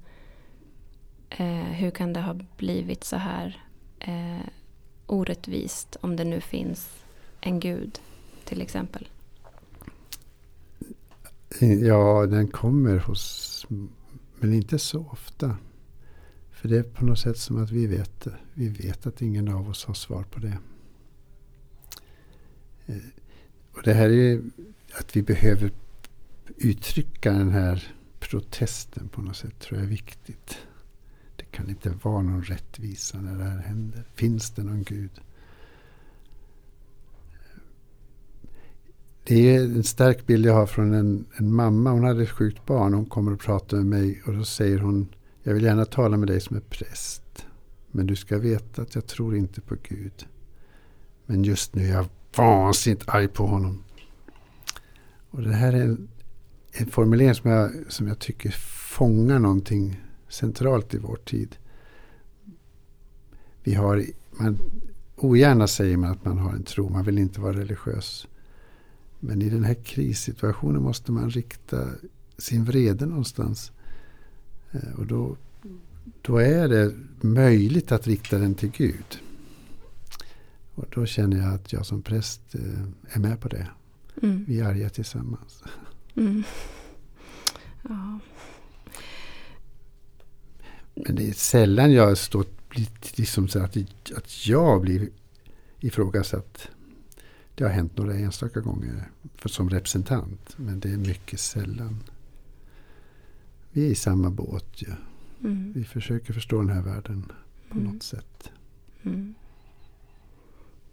Eh, 1.29 1.71
hur 1.71 1.91
kan 1.91 2.13
det 2.13 2.21
ha 2.21 2.39
blivit 2.57 3.03
så 3.03 3.15
här 3.15 3.65
eh, 3.99 4.47
orättvist 5.05 5.97
om 6.01 6.15
det 6.15 6.23
nu 6.23 6.41
finns 6.41 6.89
en 7.41 7.59
gud 7.59 7.99
till 8.45 8.61
exempel? 8.61 9.07
Ja, 11.59 12.25
den 12.25 12.47
kommer 12.47 12.97
hos, 12.97 13.65
men 14.39 14.53
inte 14.53 14.79
så 14.79 15.05
ofta. 15.11 15.57
För 16.51 16.69
det 16.69 16.77
är 16.77 16.83
på 16.83 17.05
något 17.05 17.19
sätt 17.19 17.37
som 17.37 17.63
att 17.63 17.71
vi 17.71 17.87
vet 17.87 18.21
det. 18.21 18.35
Vi 18.53 18.69
vet 18.69 19.07
att 19.07 19.21
ingen 19.21 19.47
av 19.47 19.69
oss 19.69 19.85
har 19.85 19.93
svar 19.93 20.23
på 20.23 20.39
det. 20.39 20.57
Eh, 22.85 22.95
och 23.71 23.81
det 23.83 23.93
här 23.93 24.09
är 24.09 24.41
att 24.99 25.15
vi 25.15 25.21
behöver 25.21 25.71
uttrycka 26.57 27.31
den 27.31 27.51
här 27.51 27.95
protesten 28.19 29.07
på 29.07 29.21
något 29.21 29.37
sätt 29.37 29.59
tror 29.59 29.79
jag 29.79 29.85
är 29.85 29.89
viktigt 29.89 30.57
kan 31.55 31.69
inte 31.69 31.93
vara 32.03 32.21
någon 32.21 32.43
rättvisa 32.43 33.21
när 33.21 33.37
det 33.37 33.43
här 33.43 33.57
händer. 33.57 34.03
Finns 34.13 34.51
det 34.51 34.63
någon 34.63 34.83
Gud? 34.83 35.11
Det 39.23 39.55
är 39.55 39.63
en 39.63 39.83
stark 39.83 40.25
bild 40.25 40.45
jag 40.45 40.53
har 40.53 40.65
från 40.65 40.93
en, 40.93 41.25
en 41.37 41.53
mamma. 41.53 41.91
Hon 41.91 42.03
hade 42.03 42.23
ett 42.23 42.29
sjukt 42.29 42.65
barn. 42.65 42.93
Hon 42.93 43.05
kommer 43.05 43.33
och 43.33 43.39
pratar 43.39 43.77
med 43.77 43.85
mig 43.85 44.21
och 44.25 44.33
då 44.33 44.43
säger 44.43 44.79
hon 44.79 45.07
Jag 45.43 45.53
vill 45.53 45.63
gärna 45.63 45.85
tala 45.85 46.17
med 46.17 46.27
dig 46.27 46.41
som 46.41 46.57
är 46.57 46.61
präst. 46.61 47.45
Men 47.91 48.07
du 48.07 48.15
ska 48.15 48.37
veta 48.37 48.81
att 48.81 48.95
jag 48.95 49.07
tror 49.07 49.35
inte 49.35 49.61
på 49.61 49.75
Gud. 49.83 50.27
Men 51.25 51.43
just 51.43 51.75
nu 51.75 51.83
är 51.83 51.91
jag 51.91 52.05
vansinnigt 52.35 53.09
arg 53.09 53.27
på 53.27 53.47
honom. 53.47 53.83
Och 55.29 55.41
det 55.41 55.53
här 55.53 55.73
är 55.73 55.81
en, 55.81 56.07
en 56.71 56.87
formulering 56.87 57.35
som 57.35 57.51
jag, 57.51 57.71
som 57.87 58.07
jag 58.07 58.19
tycker 58.19 58.51
fångar 58.97 59.39
någonting 59.39 60.01
centralt 60.35 60.93
i 60.93 60.97
vår 60.97 61.15
tid. 61.15 61.55
Vi 63.63 63.73
har, 63.73 64.05
man, 64.31 64.59
ogärna 65.15 65.67
säger 65.67 65.97
man 65.97 66.11
att 66.11 66.25
man 66.25 66.37
har 66.37 66.53
en 66.53 66.63
tro, 66.63 66.89
man 66.89 67.05
vill 67.05 67.17
inte 67.17 67.41
vara 67.41 67.57
religiös. 67.57 68.27
Men 69.19 69.41
i 69.41 69.49
den 69.49 69.63
här 69.63 69.73
krissituationen 69.73 70.83
måste 70.83 71.11
man 71.11 71.29
rikta 71.29 71.87
sin 72.37 72.65
vrede 72.65 73.05
någonstans. 73.05 73.71
Eh, 74.71 74.99
och 74.99 75.05
då, 75.05 75.37
då 76.21 76.37
är 76.37 76.67
det 76.67 76.93
möjligt 77.21 77.91
att 77.91 78.07
rikta 78.07 78.37
den 78.37 78.55
till 78.55 78.71
Gud. 78.71 79.19
Och 80.75 80.85
då 80.95 81.05
känner 81.05 81.37
jag 81.37 81.53
att 81.53 81.73
jag 81.73 81.85
som 81.85 82.01
präst 82.01 82.55
eh, 82.55 83.15
är 83.15 83.19
med 83.19 83.39
på 83.41 83.47
det. 83.47 83.67
Mm. 84.21 84.45
Vi 84.47 84.59
är 84.59 84.65
arga 84.65 84.89
tillsammans. 84.89 85.63
Mm. 86.15 86.43
Ja. 87.89 88.19
Men 90.95 91.15
det 91.15 91.29
är 91.29 91.33
sällan 91.33 91.91
jag 91.91 92.17
står 92.17 92.45
liksom 93.15 93.47
så 93.47 93.59
att, 93.59 93.77
att 94.15 94.47
jag 94.47 94.81
blir 94.81 95.09
ifrågasatt. 95.79 96.69
Det 97.55 97.63
har 97.63 97.71
hänt 97.71 97.97
några 97.97 98.13
enstaka 98.13 98.59
gånger 98.59 99.09
för, 99.35 99.49
som 99.49 99.69
representant. 99.69 100.53
Men 100.57 100.79
det 100.79 100.89
är 100.89 100.97
mycket 100.97 101.39
sällan. 101.39 102.03
vi 103.71 103.85
är 103.85 103.91
i 103.91 103.95
samma 103.95 104.29
båt 104.29 104.81
ju. 104.81 104.91
Mm. 105.43 105.73
Vi 105.75 105.83
försöker 105.83 106.33
förstå 106.33 106.57
den 106.57 106.69
här 106.69 106.81
världen 106.81 107.31
på 107.69 107.77
Mm. 107.77 107.93
något 107.93 108.03
sätt. 108.03 108.49
Mm. 109.03 109.33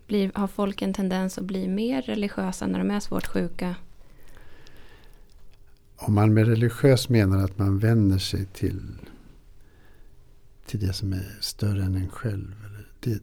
Blir, 0.06 0.30
har 0.34 0.46
folk 0.48 0.82
en 0.82 0.92
tendens 0.94 1.38
att 1.38 1.44
bli 1.44 1.68
mer 1.68 2.02
religiösa 2.02 2.66
när 2.66 2.78
de 2.78 2.90
är 2.90 3.00
svårt 3.00 3.26
sjuka? 3.26 3.74
Om 5.96 6.14
man 6.14 6.34
med 6.34 6.46
religiös 6.46 7.08
menar 7.08 7.44
att 7.44 7.58
man 7.58 7.78
vänder 7.78 8.18
sig 8.18 8.44
till, 8.46 8.82
till 10.66 10.80
det 10.80 10.92
som 10.92 11.12
är 11.12 11.36
större 11.40 11.82
än 11.84 11.94
en 11.94 12.08
själv. 12.08 12.54
Det, 13.00 13.22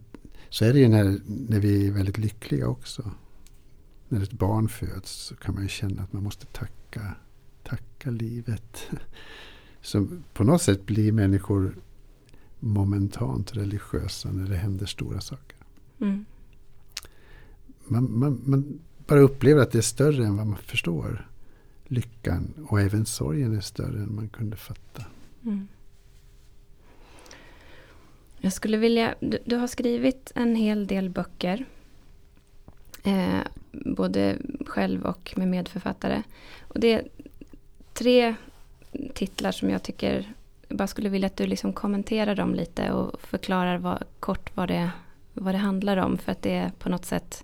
så 0.49 0.65
är 0.65 0.73
det 0.73 0.79
ju 0.79 0.87
när, 0.87 1.19
när 1.25 1.59
vi 1.59 1.87
är 1.87 1.91
väldigt 1.91 2.17
lyckliga 2.17 2.67
också. 2.67 3.11
När 4.07 4.23
ett 4.23 4.31
barn 4.31 4.69
föds 4.69 5.11
så 5.11 5.35
kan 5.35 5.53
man 5.53 5.63
ju 5.63 5.69
känna 5.69 6.03
att 6.03 6.13
man 6.13 6.23
måste 6.23 6.45
tacka, 6.45 7.15
tacka 7.63 8.11
livet. 8.11 8.87
Så 9.81 10.07
på 10.33 10.43
något 10.43 10.61
sätt 10.61 10.85
blir 10.85 11.11
människor 11.11 11.75
momentant 12.59 13.55
religiösa 13.55 14.31
när 14.31 14.49
det 14.49 14.55
händer 14.55 14.85
stora 14.85 15.21
saker. 15.21 15.57
Mm. 15.99 16.25
Man, 17.87 18.19
man, 18.19 18.41
man 18.45 18.79
bara 19.07 19.19
upplever 19.19 19.61
att 19.61 19.71
det 19.71 19.77
är 19.77 19.81
större 19.81 20.25
än 20.25 20.37
vad 20.37 20.47
man 20.47 20.57
förstår. 20.57 21.29
Lyckan 21.87 22.53
och 22.69 22.81
även 22.81 23.05
sorgen 23.05 23.55
är 23.55 23.61
större 23.61 23.99
än 23.99 24.15
man 24.15 24.29
kunde 24.29 24.57
fatta. 24.57 25.05
Mm. 25.43 25.67
Jag 28.41 28.53
skulle 28.53 28.77
vilja, 28.77 29.15
du, 29.19 29.39
du 29.45 29.55
har 29.55 29.67
skrivit 29.67 30.31
en 30.35 30.55
hel 30.55 30.87
del 30.87 31.09
böcker. 31.09 31.65
Eh, 33.03 33.39
både 33.71 34.37
själv 34.65 35.05
och 35.05 35.33
med 35.35 35.47
medförfattare. 35.47 36.23
Och 36.61 36.79
det 36.79 36.93
är 36.93 37.07
tre 37.93 38.35
titlar 39.13 39.51
som 39.51 39.69
jag 39.69 39.83
tycker, 39.83 40.33
jag 40.67 40.77
bara 40.77 40.87
skulle 40.87 41.09
vilja 41.09 41.25
att 41.25 41.37
du 41.37 41.47
liksom 41.47 41.73
kommenterar 41.73 42.35
dem 42.35 42.55
lite 42.55 42.91
och 42.91 43.21
förklarar 43.21 43.77
vad, 43.77 44.03
kort 44.19 44.55
vad 44.55 44.67
det, 44.67 44.91
vad 45.33 45.53
det 45.53 45.57
handlar 45.57 45.97
om. 45.97 46.17
För 46.17 46.31
att 46.31 46.41
det 46.41 46.53
är 46.53 46.69
på 46.79 46.89
något 46.89 47.05
sätt, 47.05 47.43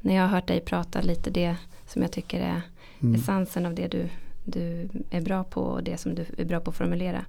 när 0.00 0.14
jag 0.14 0.22
har 0.22 0.28
hört 0.28 0.46
dig 0.46 0.60
prata 0.60 1.00
lite 1.00 1.30
det 1.30 1.56
som 1.86 2.02
jag 2.02 2.12
tycker 2.12 2.40
är 2.40 2.62
Mm. 3.00 3.14
essensen 3.14 3.66
av 3.66 3.74
det 3.74 3.88
du, 3.88 4.08
du 4.44 4.88
är 5.10 5.20
bra 5.20 5.44
på 5.44 5.62
och 5.62 5.82
det 5.82 5.96
som 5.96 6.14
du 6.14 6.26
är 6.38 6.44
bra 6.44 6.60
på 6.60 6.70
att 6.70 6.76
formulera. 6.76 7.24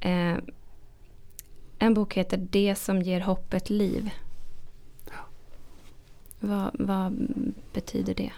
Eh, 0.00 0.34
en 1.78 1.94
bok 1.94 2.14
heter 2.14 2.46
Det 2.50 2.74
som 2.78 3.02
ger 3.02 3.20
hopp 3.20 3.54
ett 3.54 3.70
liv. 3.70 4.10
Vad, 6.40 6.70
vad 6.78 7.12
betyder 7.72 8.14
det? 8.14 8.32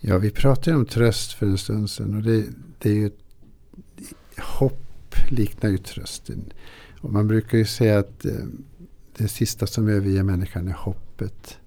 Ja, 0.00 0.18
vi 0.18 0.30
pratade 0.30 0.76
om 0.76 0.86
tröst 0.86 1.32
för 1.32 1.46
en 1.46 1.58
stund 1.58 1.90
sedan. 1.90 2.14
Och 2.16 2.22
det, 2.22 2.44
det 2.78 2.90
är 2.90 2.94
ju, 2.94 3.10
hopp 4.38 5.14
liknar 5.30 5.70
ju 5.70 5.78
trösten. 5.78 6.52
Och 7.00 7.12
man 7.12 7.28
brukar 7.28 7.58
ju 7.58 7.64
säga 7.64 7.98
att 7.98 8.24
eh, 8.24 8.32
det 9.16 9.28
sista 9.28 9.66
som 9.66 9.88
överger 9.88 10.22
människan 10.22 10.68
är 10.68 10.72
hoppet. 10.72 11.58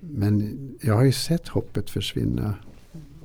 Men 0.00 0.58
jag 0.82 0.94
har 0.94 1.04
ju 1.04 1.12
sett 1.12 1.48
hoppet 1.48 1.90
försvinna. 1.90 2.54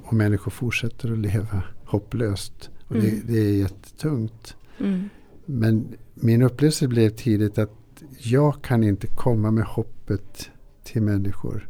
Och 0.04 0.14
människor 0.14 0.52
fortsätter 0.52 1.12
att 1.12 1.18
leva 1.18 1.64
hopplöst. 1.86 2.70
Och 2.88 2.96
det, 2.96 3.10
Mm. 3.10 3.22
det 3.26 3.40
är 3.40 3.54
jättetungt. 3.54 4.56
Mm. 4.80 5.10
Men 5.54 5.96
min 6.14 6.42
upplevelse 6.42 6.88
blev 6.88 7.10
tidigt 7.10 7.58
att 7.58 8.04
jag 8.18 8.64
kan 8.64 8.84
inte 8.84 9.08
komma 9.08 9.52
med 9.52 9.64
hoppet 9.64 10.50
till 10.84 11.02
människor. 11.02 11.70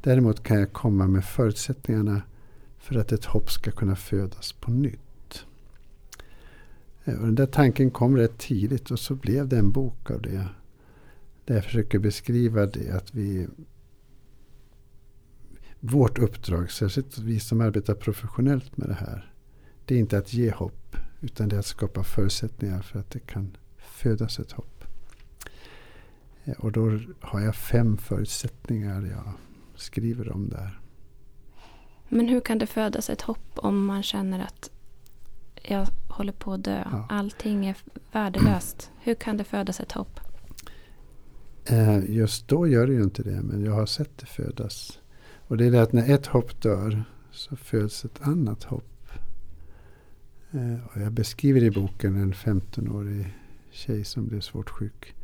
Däremot 0.00 0.42
kan 0.42 0.58
jag 0.58 0.72
komma 0.72 1.06
med 1.06 1.24
förutsättningarna 1.24 2.22
för 2.78 2.96
att 2.96 3.12
ett 3.12 3.24
hopp 3.24 3.50
ska 3.50 3.70
kunna 3.70 3.96
födas 3.96 4.52
på 4.52 4.70
nytt. 4.70 5.44
Eh, 7.04 7.14
och 7.14 7.26
den 7.26 7.34
där 7.34 7.46
tanken 7.46 7.90
kom 7.90 8.16
rätt 8.16 8.38
tidigt 8.38 8.90
och 8.90 8.98
så 8.98 9.14
blev 9.14 9.48
det 9.48 9.58
en 9.58 9.72
bok 9.72 10.10
av 10.10 10.22
det. 10.22 10.48
Där 11.44 11.54
jag 11.54 11.64
försöker 11.64 11.98
beskriva 11.98 12.66
det 12.66 12.90
att 12.90 13.14
vi 13.14 13.48
vårt 15.80 16.18
uppdrag, 16.18 16.70
särskilt 16.70 17.18
vi 17.18 17.40
som 17.40 17.60
arbetar 17.60 17.94
professionellt 17.94 18.76
med 18.76 18.88
det 18.88 18.94
här, 18.94 19.32
det 19.84 19.94
är 19.94 19.98
inte 19.98 20.18
att 20.18 20.34
ge 20.34 20.50
hopp 20.50 20.96
utan 21.24 21.48
det 21.48 21.56
är 21.56 21.60
att 21.60 21.66
skapa 21.66 22.04
förutsättningar 22.04 22.82
för 22.82 22.98
att 22.98 23.10
det 23.10 23.18
kan 23.26 23.56
födas 23.78 24.38
ett 24.38 24.52
hopp. 24.52 24.84
Eh, 26.44 26.54
Och 26.58 26.72
då 26.72 26.98
har 27.20 27.40
jag 27.40 27.54
fem 27.56 27.96
förutsättningar 27.98 29.02
jag 29.06 29.32
skriver 29.76 30.32
om 30.32 30.48
där. 30.48 30.80
Men 32.08 32.28
hur 32.28 32.40
kan 32.40 32.58
det 32.58 32.66
födas 32.66 33.10
ett 33.10 33.22
hopp 33.22 33.50
om 33.56 33.84
man 33.86 34.02
känner 34.02 34.40
att 34.44 34.70
jag 35.62 35.86
håller 36.08 36.32
på 36.32 36.52
att 36.52 36.64
dö? 36.64 36.84
Ja. 36.92 37.06
Allting 37.10 37.66
är 37.66 37.76
värdelöst. 38.12 38.90
Hur 39.02 39.14
kan 39.14 39.36
det 39.36 39.44
födas 39.44 39.80
ett 39.80 39.92
hopp? 39.92 40.20
Eh, 41.64 42.10
Just 42.10 42.48
då 42.48 42.66
gör 42.68 42.86
det 42.86 42.92
ju 42.92 43.02
inte 43.02 43.22
det, 43.22 43.42
men 43.42 43.64
jag 43.64 43.72
har 43.72 43.86
sett 43.86 44.18
det 44.18 44.26
födas. 44.26 44.98
Och 45.48 45.56
det 45.56 45.66
är 45.66 45.70
det 45.70 45.82
att 45.82 45.92
när 45.92 46.14
ett 46.14 46.26
hopp 46.26 46.62
dör 46.62 47.04
så 47.30 47.56
föds 47.56 48.04
ett 48.04 48.20
annat 48.22 48.64
hopp. 48.64 48.84
Eh, 50.54 50.86
och 50.86 51.00
jag 51.00 51.12
beskriver 51.12 51.62
i 51.62 51.70
boken 51.70 52.16
en 52.16 52.34
15-årig 52.34 53.34
tjej 53.70 54.04
som 54.04 54.26
blev 54.26 54.40
svårt 54.40 54.70
sjuk. 54.70 55.14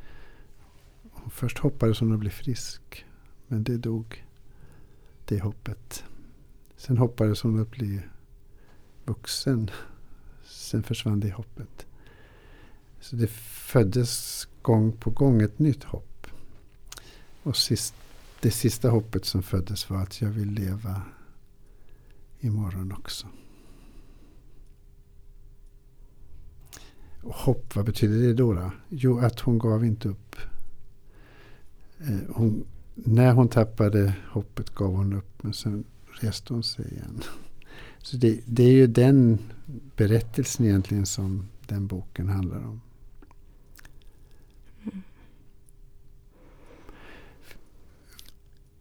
Hon 1.10 1.30
först 1.30 1.58
hoppades 1.58 2.00
hon 2.00 2.12
att 2.12 2.18
bli 2.18 2.30
frisk, 2.30 3.04
men 3.46 3.64
det 3.64 3.76
dog. 3.76 4.24
Det 5.24 5.40
hoppet. 5.40 6.04
Sen 6.76 6.98
hoppades 6.98 7.42
hon 7.42 7.60
att 7.60 7.70
bli 7.70 8.00
vuxen. 9.04 9.70
Sen 10.44 10.82
försvann 10.82 11.20
det 11.20 11.30
hoppet. 11.30 11.86
Så 13.00 13.16
det 13.16 13.30
föddes 13.30 14.48
gång 14.62 14.92
på 14.92 15.10
gång 15.10 15.42
ett 15.42 15.58
nytt 15.58 15.84
hopp. 15.84 16.26
Och 17.42 17.56
sist, 17.56 17.94
det 18.40 18.50
sista 18.50 18.90
hoppet 18.90 19.24
som 19.24 19.42
föddes 19.42 19.90
var 19.90 20.02
att 20.02 20.20
jag 20.20 20.30
vill 20.30 20.50
leva 20.50 21.02
imorgon 22.40 22.92
också. 22.92 23.26
Hopp, 27.22 27.76
vad 27.76 27.84
betyder 27.84 28.18
det 28.26 28.34
då? 28.34 28.52
då? 28.52 28.70
Jo, 28.88 29.18
att 29.18 29.40
hon 29.40 29.58
gav 29.58 29.84
inte 29.84 30.08
upp. 30.08 30.36
Eh, 32.00 32.18
Hon, 32.28 32.64
när 32.94 33.32
hon 33.32 33.48
tappade 33.48 34.14
hoppet 34.30 34.74
gav 34.74 34.94
hon 34.96 35.12
upp, 35.12 35.42
men 35.42 35.52
sen 35.52 35.84
reste 36.10 36.52
hon 36.52 36.62
sig 36.62 36.84
igen. 36.92 37.22
Så 38.02 38.16
det, 38.16 38.40
det 38.46 38.62
är 38.62 38.72
ju 38.72 38.86
den 38.86 39.38
berättelsen 39.96 40.66
egentligen 40.66 41.06
som 41.06 41.48
den 41.66 41.86
boken 41.86 42.28
handlar 42.28 42.58
om. 42.58 42.80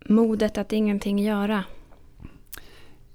Modet 0.06 0.58
att 0.58 0.74
ingenting 0.74 1.20
göra. 1.20 1.64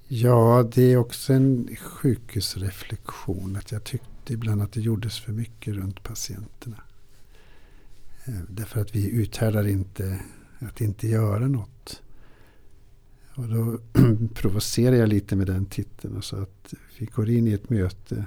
Ja, 0.09 0.71
det 0.75 0.83
är 0.83 0.97
också 0.97 1.33
en 1.33 1.77
sjukhusreflektion. 1.81 3.57
Att 3.57 3.73
jag 3.73 3.85
tyckte 3.85 4.14
ibland 4.33 4.63
att 4.63 4.73
det 4.73 4.81
gjordes 4.81 5.21
för 5.21 5.33
mycket 5.33 5.75
runt 5.75 6.03
patienterna. 6.03 6.83
Eh, 8.25 8.41
därför 8.49 8.81
att 8.81 8.95
vi 8.95 9.11
uthärdar 9.11 9.67
inte 9.67 10.21
att 10.59 10.81
inte 10.81 11.09
göra 11.09 11.49
något. 11.49 12.03
Och 13.35 13.49
då 13.49 13.79
provocerar 14.35 14.97
jag 14.97 15.09
lite 15.09 15.37
med 15.37 15.47
den 15.47 15.67
titeln 15.67 16.17
och 16.17 16.25
sa 16.25 16.37
att 16.37 16.75
vi 16.99 17.07
går 17.07 17.31
in 17.31 17.49
i 17.49 17.53
ett 17.53 17.71
möte 17.71 18.25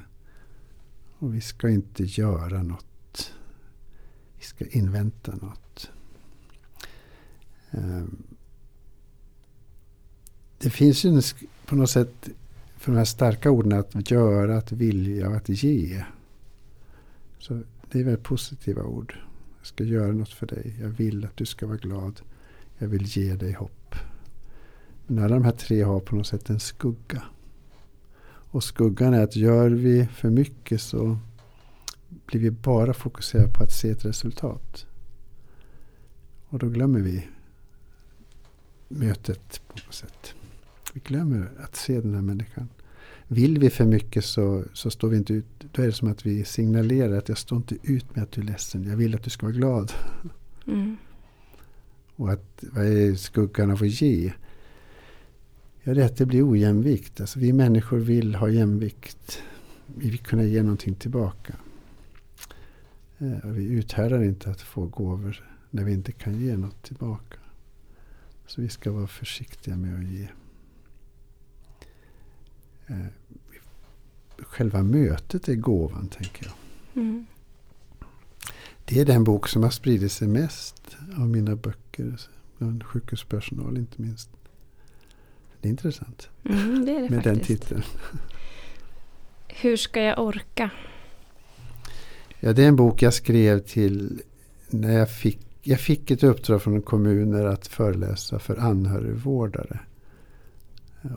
och 1.19 1.35
vi 1.35 1.41
ska 1.41 1.69
inte 1.69 2.03
göra 2.03 2.63
något. 2.63 3.33
Vi 4.39 4.45
ska 4.45 4.65
invänta 4.65 5.35
något. 5.35 5.91
Ehm, 7.71 8.23
det 10.57 10.69
finns 10.69 11.05
ju 11.05 11.21
på 11.65 11.75
något 11.75 11.89
sätt 11.89 12.29
för 12.87 12.91
de 12.91 12.97
här 12.97 13.05
starka 13.05 13.51
orden 13.51 13.73
att 13.73 14.11
göra, 14.11 14.57
att 14.57 14.71
vilja 14.71 15.29
och 15.29 15.35
att 15.35 15.49
ge. 15.49 16.03
Så 17.39 17.61
det 17.91 17.99
är 17.99 18.03
väldigt 18.03 18.23
positiva 18.23 18.83
ord. 18.83 19.15
Jag 19.57 19.67
ska 19.67 19.83
göra 19.83 20.11
något 20.11 20.33
för 20.33 20.47
dig. 20.47 20.77
Jag 20.81 20.89
vill 20.89 21.25
att 21.25 21.37
du 21.37 21.45
ska 21.45 21.67
vara 21.67 21.77
glad. 21.77 22.21
Jag 22.77 22.87
vill 22.87 23.03
ge 23.05 23.35
dig 23.35 23.53
hopp. 23.53 23.95
Men 25.07 25.23
alla 25.23 25.35
de 25.35 25.43
här 25.43 25.51
tre 25.51 25.81
har 25.81 25.99
på 25.99 26.15
något 26.15 26.27
sätt 26.27 26.49
en 26.49 26.59
skugga. 26.59 27.23
Och 28.27 28.63
skuggan 28.63 29.13
är 29.13 29.23
att 29.23 29.35
gör 29.35 29.69
vi 29.69 30.05
för 30.05 30.29
mycket 30.29 30.81
så 30.81 31.17
blir 32.25 32.41
vi 32.41 32.51
bara 32.51 32.93
fokuserade 32.93 33.51
på 33.51 33.63
att 33.63 33.71
se 33.71 33.89
ett 33.89 34.05
resultat. 34.05 34.85
Och 36.47 36.59
då 36.59 36.69
glömmer 36.69 36.99
vi 36.99 37.27
mötet 38.87 39.61
på 39.67 39.73
något 39.85 39.95
sätt. 39.95 40.33
Vi 40.93 40.99
glömmer 40.99 41.51
att 41.59 41.75
se 41.75 42.01
den 42.01 42.13
här 42.13 42.21
människan. 42.21 42.69
Vill 43.27 43.59
vi 43.59 43.69
för 43.69 43.85
mycket 43.85 44.25
så, 44.25 44.63
så 44.73 44.89
står 44.89 45.09
vi 45.09 45.17
inte 45.17 45.33
ut. 45.33 45.45
Då 45.71 45.81
är 45.81 45.85
det 45.85 45.91
som 45.91 46.11
att 46.11 46.25
vi 46.25 46.45
signalerar 46.45 47.17
att 47.17 47.29
jag 47.29 47.37
står 47.37 47.57
inte 47.57 47.75
ut 47.83 48.15
med 48.15 48.23
att 48.23 48.31
du 48.31 48.41
är 48.41 48.45
ledsen. 48.45 48.83
Jag 48.83 48.97
vill 48.97 49.15
att 49.15 49.23
du 49.23 49.29
ska 49.29 49.45
vara 49.45 49.55
glad. 49.55 49.91
Mm. 50.67 50.97
Och 52.15 52.31
att 52.31 52.63
vad 52.71 52.85
är 52.85 53.15
skuggan 53.15 53.71
av 53.71 53.83
att 53.83 54.01
ge? 54.01 54.33
Ja, 55.83 55.93
det 55.93 56.01
är 56.01 56.05
att 56.05 56.17
det 56.17 56.25
blir 56.25 56.51
ojämvikt. 56.51 57.21
Alltså, 57.21 57.39
vi 57.39 57.53
människor 57.53 57.97
vill 57.97 58.35
ha 58.35 58.49
jämvikt. 58.49 59.43
vi 59.85 60.09
vill 60.09 60.19
kunna 60.19 60.43
ge 60.43 60.63
någonting 60.63 60.95
tillbaka. 60.95 61.55
Eh, 63.17 63.49
vi 63.49 63.63
uthärdar 63.63 64.23
inte 64.23 64.49
att 64.49 64.61
få 64.61 64.85
gåvor 64.85 65.45
när 65.69 65.83
vi 65.83 65.93
inte 65.93 66.11
kan 66.11 66.39
ge 66.39 66.57
något 66.57 66.83
tillbaka. 66.83 67.37
Så 68.47 68.61
vi 68.61 68.69
ska 68.69 68.91
vara 68.91 69.07
försiktiga 69.07 69.77
med 69.77 69.99
att 69.99 70.11
ge. 70.11 70.27
Eh, 72.87 73.05
själva 74.39 74.83
mötet 74.83 75.47
är 75.47 75.55
gåvan, 75.55 76.07
tänker 76.07 76.45
jag. 76.45 76.53
Mm. 77.03 77.25
Det 78.85 78.99
är 78.99 79.05
den 79.05 79.23
bok 79.23 79.47
som 79.47 79.63
har 79.63 79.69
spridit 79.69 80.11
sig 80.11 80.27
mest 80.27 80.97
av 81.17 81.29
mina 81.29 81.55
böcker. 81.55 82.19
Bland 82.57 82.83
sjukhuspersonal 82.83 83.77
inte 83.77 84.01
minst. 84.01 84.29
Det 85.61 85.67
är 85.67 85.69
intressant. 85.69 86.29
Mm, 86.43 86.85
det 86.85 86.91
är 86.91 87.01
det 87.01 87.09
med 87.09 87.23
faktiskt. 87.23 87.23
den 87.23 87.39
titeln. 87.39 87.83
Hur 89.47 89.77
ska 89.77 90.01
jag 90.01 90.19
orka? 90.19 90.69
Ja, 92.39 92.53
det 92.53 92.63
är 92.63 92.67
en 92.67 92.75
bok 92.75 93.01
jag 93.01 93.13
skrev 93.13 93.59
till 93.59 94.21
när 94.69 94.97
jag 94.97 95.11
fick, 95.11 95.39
jag 95.61 95.79
fick 95.79 96.11
ett 96.11 96.23
uppdrag 96.23 96.61
från 96.61 96.81
kommuner 96.81 97.45
att 97.45 97.67
föreläsa 97.67 98.39
för 98.39 98.57
anhörigvårdare. 98.57 99.79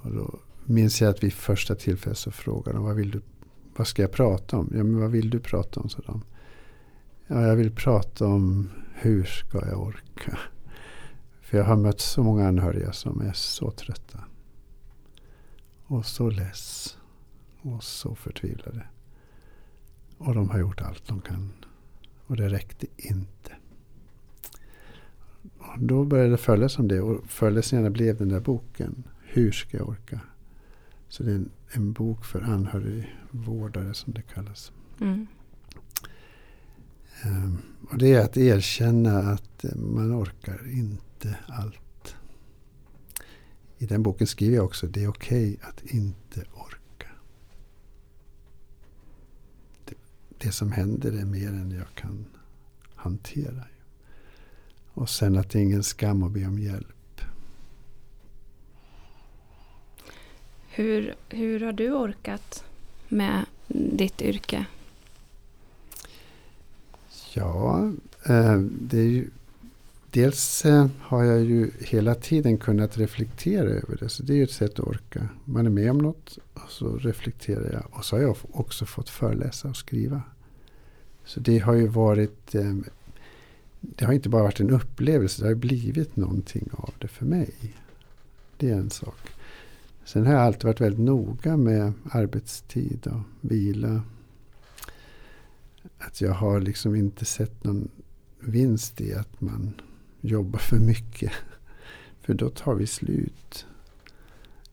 Och 0.02 0.10
då 0.10 0.38
minns 0.70 1.00
jag 1.00 1.10
att 1.10 1.22
vid 1.22 1.32
första 1.32 1.74
tillfället 1.74 2.18
så 2.18 2.30
frågade 2.30 2.78
de 2.78 2.84
vad, 2.84 2.96
vill 2.96 3.10
du, 3.10 3.20
vad 3.76 3.86
ska 3.86 4.02
jag 4.02 4.12
prata 4.12 4.56
om? 4.56 4.72
Ja, 4.74 4.82
men 4.82 5.00
vad 5.00 5.10
vill 5.10 5.30
du 5.30 5.40
prata 5.40 5.80
om? 5.80 5.88
Så 5.88 6.02
de. 6.02 6.22
Ja, 7.26 7.46
jag 7.46 7.56
vill 7.56 7.70
prata 7.70 8.26
om 8.26 8.70
hur 8.94 9.24
ska 9.24 9.66
jag 9.66 9.80
orka? 9.80 10.38
För 11.40 11.58
jag 11.58 11.64
har 11.64 11.76
mött 11.76 12.00
så 12.00 12.22
många 12.22 12.48
anhöriga 12.48 12.92
som 12.92 13.20
är 13.20 13.32
så 13.32 13.70
trötta. 13.70 14.18
Och 15.86 16.06
så 16.06 16.30
less. 16.30 16.96
Och 17.62 17.84
så 17.84 18.14
förtvivlade. 18.14 18.86
Och 20.18 20.34
de 20.34 20.50
har 20.50 20.58
gjort 20.58 20.80
allt 20.80 21.08
de 21.08 21.20
kan. 21.20 21.52
Och 22.26 22.36
det 22.36 22.48
räckte 22.48 22.86
inte. 22.96 23.56
Och 25.58 25.78
då 25.78 26.04
började 26.04 26.30
det 26.30 26.36
följas 26.36 26.78
om 26.78 26.88
det. 26.88 27.00
Och 27.00 27.24
föreläsningarna 27.26 27.90
blev 27.90 28.16
den 28.16 28.28
där 28.28 28.40
boken. 28.40 29.04
Hur 29.20 29.52
ska 29.52 29.76
jag 29.76 29.88
orka? 29.88 30.20
Så 31.10 31.22
det 31.22 31.30
är 31.30 31.34
en, 31.34 31.50
en 31.70 31.92
bok 31.92 32.24
för 32.24 32.40
anhörigvårdare 32.40 33.94
som 33.94 34.12
det 34.12 34.22
kallas. 34.22 34.72
Mm. 35.00 35.26
Um, 37.24 37.62
och 37.90 37.98
det 37.98 38.14
är 38.14 38.24
att 38.24 38.36
erkänna 38.36 39.18
att 39.18 39.64
man 39.74 40.22
orkar 40.22 40.70
inte 40.72 41.36
allt. 41.46 42.16
I 43.78 43.86
den 43.86 44.02
boken 44.02 44.26
skriver 44.26 44.56
jag 44.56 44.64
också 44.64 44.86
det 44.86 45.04
är 45.04 45.08
okej 45.08 45.54
okay 45.54 45.68
att 45.68 45.82
inte 45.82 46.40
orka. 46.40 47.08
Det, 49.84 49.94
det, 50.38 50.52
som 50.52 50.72
händer 50.72 51.12
är 51.12 51.24
mer 51.24 51.48
än 51.48 51.70
jag 51.70 51.94
kan 51.94 52.24
hantera. 52.94 53.64
Och 54.92 55.10
sen 55.10 55.36
att 55.36 55.50
det 55.50 55.58
är 55.58 55.62
ingen 55.62 55.82
skam 55.82 56.22
att 56.22 56.32
be 56.32 56.46
om 56.46 56.58
hjälp. 56.58 56.99
Hur, 60.70 61.14
hur 61.28 61.60
har 61.60 61.72
du 61.72 61.92
orkat 61.92 62.64
med 63.08 63.44
ditt 63.68 64.22
yrke? 64.22 64.66
Ja, 67.34 67.92
eh, 68.28 68.58
det 68.60 68.98
är 68.98 69.08
ju, 69.08 69.30
dels 70.10 70.64
eh, 70.64 70.86
har 71.00 71.24
jag 71.24 71.40
ju 71.40 71.70
hela 71.80 72.14
tiden 72.14 72.58
kunnat 72.58 72.98
reflektera 72.98 73.68
över 73.68 73.96
det. 74.00 74.08
Så 74.08 74.22
det 74.22 74.32
är 74.32 74.36
ju 74.36 74.44
ett 74.44 74.52
sätt 74.52 74.72
att 74.72 74.86
orka. 74.86 75.28
Man 75.44 75.66
är 75.66 75.70
med 75.70 75.90
om 75.90 75.98
något 75.98 76.38
och 76.54 76.70
så 76.70 76.96
reflekterar 76.96 77.72
jag. 77.72 77.98
Och 77.98 78.04
så 78.04 78.16
har 78.16 78.22
jag 78.22 78.36
också 78.52 78.86
fått 78.86 79.08
föreläsa 79.08 79.68
och 79.68 79.76
skriva. 79.76 80.22
Så 81.24 81.40
det 81.40 81.58
har 81.58 81.74
ju 81.74 81.86
varit 81.86 82.54
eh, 82.54 82.74
det 83.80 84.04
har 84.04 84.12
inte 84.12 84.28
bara 84.28 84.42
varit 84.42 84.60
en 84.60 84.70
upplevelse, 84.70 85.42
det 85.42 85.48
har 85.48 85.54
blivit 85.54 86.16
någonting 86.16 86.68
av 86.72 86.94
det 86.98 87.08
för 87.08 87.24
mig. 87.24 87.50
Det 88.56 88.70
är 88.70 88.74
en 88.74 88.90
sak. 88.90 89.16
Sen 90.04 90.26
har 90.26 90.32
jag 90.32 90.42
alltid 90.42 90.64
varit 90.64 90.80
väldigt 90.80 91.04
noga 91.04 91.56
med 91.56 91.92
arbetstid 92.10 93.06
och 93.06 93.50
vila. 93.50 94.02
Att 95.98 96.20
jag 96.20 96.32
har 96.32 96.60
liksom 96.60 96.94
inte 96.94 97.24
sett 97.24 97.64
någon 97.64 97.88
vinst 98.40 99.00
i 99.00 99.14
att 99.14 99.40
man 99.40 99.80
jobbar 100.20 100.58
för 100.58 100.76
mycket. 100.76 101.32
För 102.20 102.34
då 102.34 102.50
tar 102.50 102.74
vi 102.74 102.86
slut. 102.86 103.66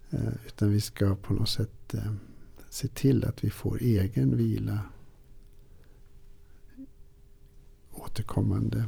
Eh, 0.10 0.34
utan 0.46 0.72
vi 0.72 0.82
ska 0.82 1.16
på 1.16 1.34
något 1.34 1.50
sätt 1.50 1.94
eh, 1.94 2.14
se 2.70 2.88
till 2.88 3.26
att 3.26 3.44
vi 3.44 3.50
får 3.50 3.78
egen 3.82 4.38
vila. 4.38 4.80
Återkommande. 7.92 8.86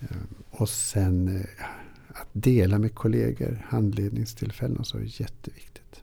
Eh, 0.00 0.16
och 0.50 0.68
sen 0.68 1.46
att 2.14 2.28
dela 2.32 2.78
med 2.78 2.94
kollegor, 2.94 3.66
handledningstillfällen 3.68 4.76
och 4.76 4.86
så 4.86 4.98
är 4.98 5.20
jätteviktigt. 5.20 6.02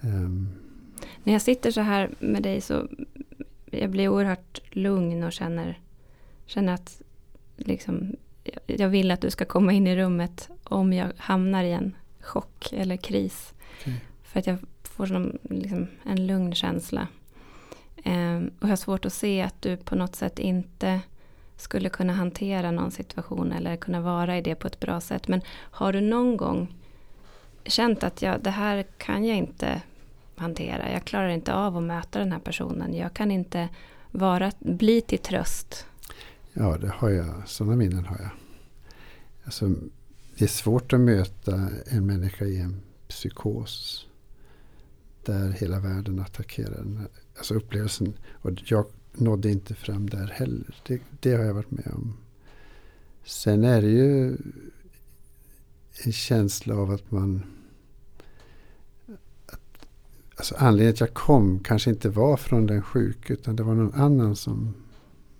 Um. 0.00 0.48
När 1.24 1.32
jag 1.32 1.42
sitter 1.42 1.70
så 1.70 1.80
här 1.80 2.10
med 2.18 2.42
dig 2.42 2.60
så 2.60 2.88
jag 3.70 3.90
blir 3.90 4.08
oerhört 4.08 4.60
lugn 4.70 5.22
och 5.22 5.32
känner, 5.32 5.80
känner 6.46 6.74
att 6.74 7.02
liksom, 7.56 8.16
jag 8.66 8.88
vill 8.88 9.10
att 9.10 9.20
du 9.20 9.30
ska 9.30 9.44
komma 9.44 9.72
in 9.72 9.86
i 9.86 9.96
rummet 9.96 10.50
om 10.64 10.92
jag 10.92 11.12
hamnar 11.16 11.64
i 11.64 11.72
en 11.72 11.96
chock 12.20 12.72
eller 12.72 12.96
kris. 12.96 13.54
Okay. 13.80 13.94
För 14.22 14.38
att 14.38 14.46
jag 14.46 14.58
får 14.82 15.06
som, 15.06 15.38
liksom, 15.42 15.86
en 16.04 16.26
lugn 16.26 16.54
känsla. 16.54 17.08
Um, 18.04 18.50
och 18.58 18.64
jag 18.64 18.68
har 18.68 18.76
svårt 18.76 19.04
att 19.04 19.12
se 19.12 19.42
att 19.42 19.62
du 19.62 19.76
på 19.76 19.94
något 19.94 20.16
sätt 20.16 20.38
inte 20.38 21.00
skulle 21.56 21.88
kunna 21.88 22.12
hantera 22.12 22.70
någon 22.70 22.90
situation 22.90 23.52
eller 23.52 23.76
kunna 23.76 24.00
vara 24.00 24.38
i 24.38 24.42
det 24.42 24.54
på 24.54 24.66
ett 24.66 24.80
bra 24.80 25.00
sätt. 25.00 25.28
Men 25.28 25.40
har 25.48 25.92
du 25.92 26.00
någon 26.00 26.36
gång 26.36 26.74
känt 27.64 28.04
att 28.04 28.22
jag, 28.22 28.42
det 28.42 28.50
här 28.50 28.82
kan 28.98 29.24
jag 29.24 29.36
inte 29.36 29.82
hantera. 30.36 30.92
Jag 30.92 31.04
klarar 31.04 31.28
inte 31.28 31.54
av 31.54 31.76
att 31.76 31.82
möta 31.82 32.18
den 32.18 32.32
här 32.32 32.38
personen. 32.38 32.94
Jag 32.94 33.14
kan 33.14 33.30
inte 33.30 33.68
vara, 34.10 34.52
bli 34.58 35.00
till 35.00 35.18
tröst. 35.18 35.86
Ja, 36.52 36.78
det 36.78 36.88
har 36.88 37.10
jag. 37.10 37.42
Sådana 37.46 37.76
minnen 37.76 38.04
har 38.04 38.18
jag. 38.18 38.30
Alltså, 39.44 39.68
det 40.38 40.44
är 40.44 40.48
svårt 40.48 40.92
att 40.92 41.00
möta 41.00 41.68
en 41.86 42.06
människa 42.06 42.44
i 42.44 42.60
en 42.60 42.80
psykos. 43.08 44.06
Där 45.24 45.50
hela 45.50 45.80
världen 45.80 46.20
attackerar 46.20 46.70
den. 46.70 47.08
Alltså 47.36 47.54
upplevelsen. 47.54 48.14
Och 48.30 48.50
jag 48.64 48.86
nådde 49.12 49.50
inte 49.50 49.74
fram 49.74 50.10
där 50.10 50.26
heller. 50.26 50.76
Det, 50.86 51.00
det, 51.20 51.34
har 51.34 51.44
jag 51.44 51.54
varit 51.54 51.70
med 51.70 51.90
om. 51.94 52.16
Sen 53.24 53.64
är 53.64 53.82
det 53.82 53.88
ju 53.88 54.36
en 56.04 56.12
känsla 56.12 56.76
av 56.76 56.90
att 56.90 57.10
man... 57.10 57.42
Att, 59.46 59.86
alltså 60.36 60.54
anledningen 60.58 60.94
till 60.94 61.04
att 61.04 61.08
jag 61.10 61.14
kom 61.14 61.58
kanske 61.58 61.90
inte 61.90 62.08
var 62.08 62.36
från 62.36 62.66
den 62.66 62.82
sjuke 62.82 63.32
utan 63.32 63.56
det 63.56 63.62
var 63.62 63.74
någon 63.74 63.94
annan 63.94 64.36
som 64.36 64.74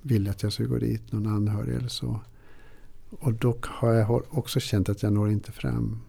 ville 0.03 0.31
att 0.31 0.43
jag 0.43 0.53
skulle 0.53 0.69
gå 0.69 0.79
dit. 0.79 1.13
Någon 1.13 1.27
anhörig 1.27 1.77
eller 1.77 1.89
så. 1.89 2.21
Och 3.11 3.33
då 3.33 3.57
har 3.63 3.93
jag 3.93 4.25
också 4.31 4.61
känt 4.61 4.89
att 4.89 5.03
jag 5.03 5.13
når 5.13 5.31
inte 5.31 5.53
fram. 5.53 6.01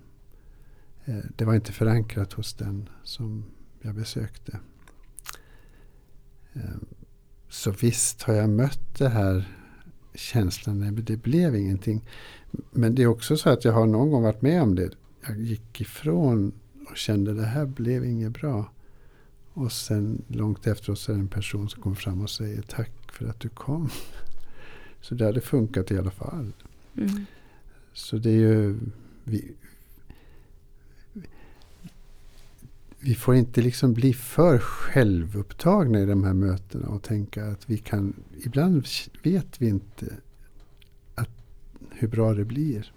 Eh, 1.06 1.18
det 1.36 1.46
var 1.46 1.56
inte 1.56 1.72
förankrat 1.72 2.34
hos 2.34 2.54
den 2.54 2.90
som 3.04 3.44
jag 3.82 3.96
besökte. 3.96 4.60
Eh, 6.54 6.62
så 7.54 7.72
visst 7.72 8.22
har 8.24 8.34
jag 8.34 8.50
mött 8.50 8.98
det 8.98 9.10
här 9.10 9.58
känslan, 10.14 10.80
men 10.80 11.06
det 11.06 11.18
blev 11.18 11.56
ingenting. 11.56 12.06
Men 12.72 12.96
det 12.96 13.04
är 13.04 13.08
också 13.08 13.38
så 13.38 13.50
att 13.50 13.66
jag 13.66 13.74
har 13.74 13.86
någon 13.86 14.12
gång 14.12 14.24
varit 14.24 14.42
med 14.42 14.62
om 14.62 14.76
det. 14.76 14.90
Jag 15.28 15.40
gick 15.40 15.82
ifrån 15.82 16.52
och 16.90 16.98
kände 16.98 17.32
att 17.32 17.38
det 17.38 17.46
här 17.46 17.66
blev 17.66 18.06
inget 18.06 18.34
bra. 18.34 18.72
Och 19.54 19.72
sen 19.72 20.22
långt 20.28 20.68
efteråt 20.68 21.00
så 21.00 21.12
är 21.12 21.16
det 21.16 21.22
en 21.22 21.28
person 21.28 21.70
som 21.70 21.82
kommer 21.82 21.96
fram 21.96 22.22
och 22.22 22.30
säger 22.30 22.62
tack 22.62 22.92
för 23.12 23.26
att 23.26 23.40
du 23.40 23.50
kom. 23.50 23.90
Så 25.02 25.16
det 25.16 25.26
hade 25.26 25.42
funkat 25.42 25.92
i 25.92 25.98
alla 25.98 26.12
fall. 26.12 26.54
Mm. 26.98 27.26
Så 27.94 28.18
det 28.18 28.30
är 28.30 28.40
ju... 28.40 28.80
Vi, 29.24 29.54
vi 33.06 33.16
får 33.16 33.36
inte 33.36 33.62
liksom 33.62 33.94
bli 33.94 34.14
för 34.14 34.60
självupptagna 34.60 36.00
i 36.00 36.06
de 36.06 36.24
här 36.24 36.34
mötena 36.34 36.88
och 36.88 37.04
tänka 37.04 37.46
att 37.46 37.70
vi 37.70 37.78
kan, 37.78 38.14
ibland 38.46 38.88
vet 39.24 39.62
vi 39.62 39.68
inte 39.68 40.06
att, 41.16 41.30
hur 41.92 42.08
bra 42.08 42.34
det 42.34 42.46
blir. 42.46 42.92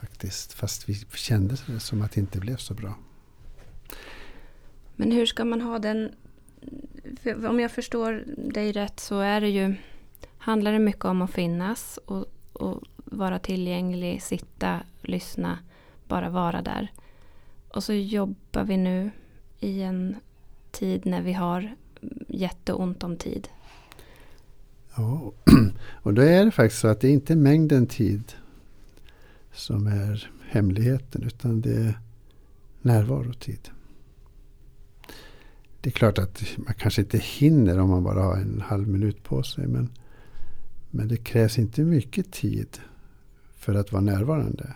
Faktiskt, 0.00 0.52
fast 0.52 0.88
vi 0.88 0.94
kände 0.94 1.56
det 1.66 1.80
som 1.80 2.02
att 2.02 2.12
det 2.12 2.20
inte 2.20 2.38
blev 2.38 2.56
så 2.56 2.74
bra. 2.74 2.94
Men 4.96 5.12
hur 5.12 5.26
ska 5.26 5.44
man 5.44 5.60
ha 5.60 5.78
den, 5.78 6.12
om 7.48 7.60
jag 7.60 7.70
förstår 7.70 8.24
dig 8.52 8.72
rätt 8.72 9.00
så 9.00 9.20
är 9.20 9.40
det 9.40 9.48
ju, 9.48 9.74
handlar 10.38 10.72
det 10.72 10.78
mycket 10.78 11.04
om 11.04 11.22
att 11.22 11.30
finnas 11.30 11.98
och, 12.04 12.26
och 12.52 12.82
vara 12.96 13.38
tillgänglig, 13.38 14.22
sitta, 14.22 14.80
lyssna 15.02 15.58
bara 16.08 16.30
vara 16.30 16.62
där. 16.62 16.92
Och 17.74 17.84
så 17.84 17.92
jobbar 17.92 18.64
vi 18.64 18.76
nu 18.76 19.10
i 19.60 19.82
en 19.82 20.16
tid 20.70 21.06
när 21.06 21.22
vi 21.22 21.32
har 21.32 21.74
jätteont 22.28 23.02
om 23.02 23.16
tid. 23.16 23.48
Ja, 24.96 25.32
och 26.02 26.14
då 26.14 26.22
är 26.22 26.44
det 26.44 26.50
faktiskt 26.50 26.80
så 26.80 26.88
att 26.88 27.00
det 27.00 27.08
är 27.08 27.12
inte 27.12 27.36
mängden 27.36 27.86
tid 27.86 28.32
som 29.52 29.86
är 29.86 30.30
hemligheten 30.48 31.22
utan 31.22 31.60
det 31.60 31.76
är 31.76 31.98
närvarotid. 32.82 33.68
Det 35.80 35.90
är 35.90 35.92
klart 35.92 36.18
att 36.18 36.42
man 36.56 36.74
kanske 36.74 37.02
inte 37.02 37.18
hinner 37.18 37.78
om 37.78 37.90
man 37.90 38.04
bara 38.04 38.22
har 38.22 38.36
en 38.36 38.60
halv 38.60 38.88
minut 38.88 39.22
på 39.22 39.42
sig. 39.42 39.66
Men, 39.66 39.90
men 40.90 41.08
det 41.08 41.16
krävs 41.16 41.58
inte 41.58 41.82
mycket 41.82 42.32
tid 42.32 42.78
för 43.56 43.74
att 43.74 43.92
vara 43.92 44.02
närvarande. 44.02 44.74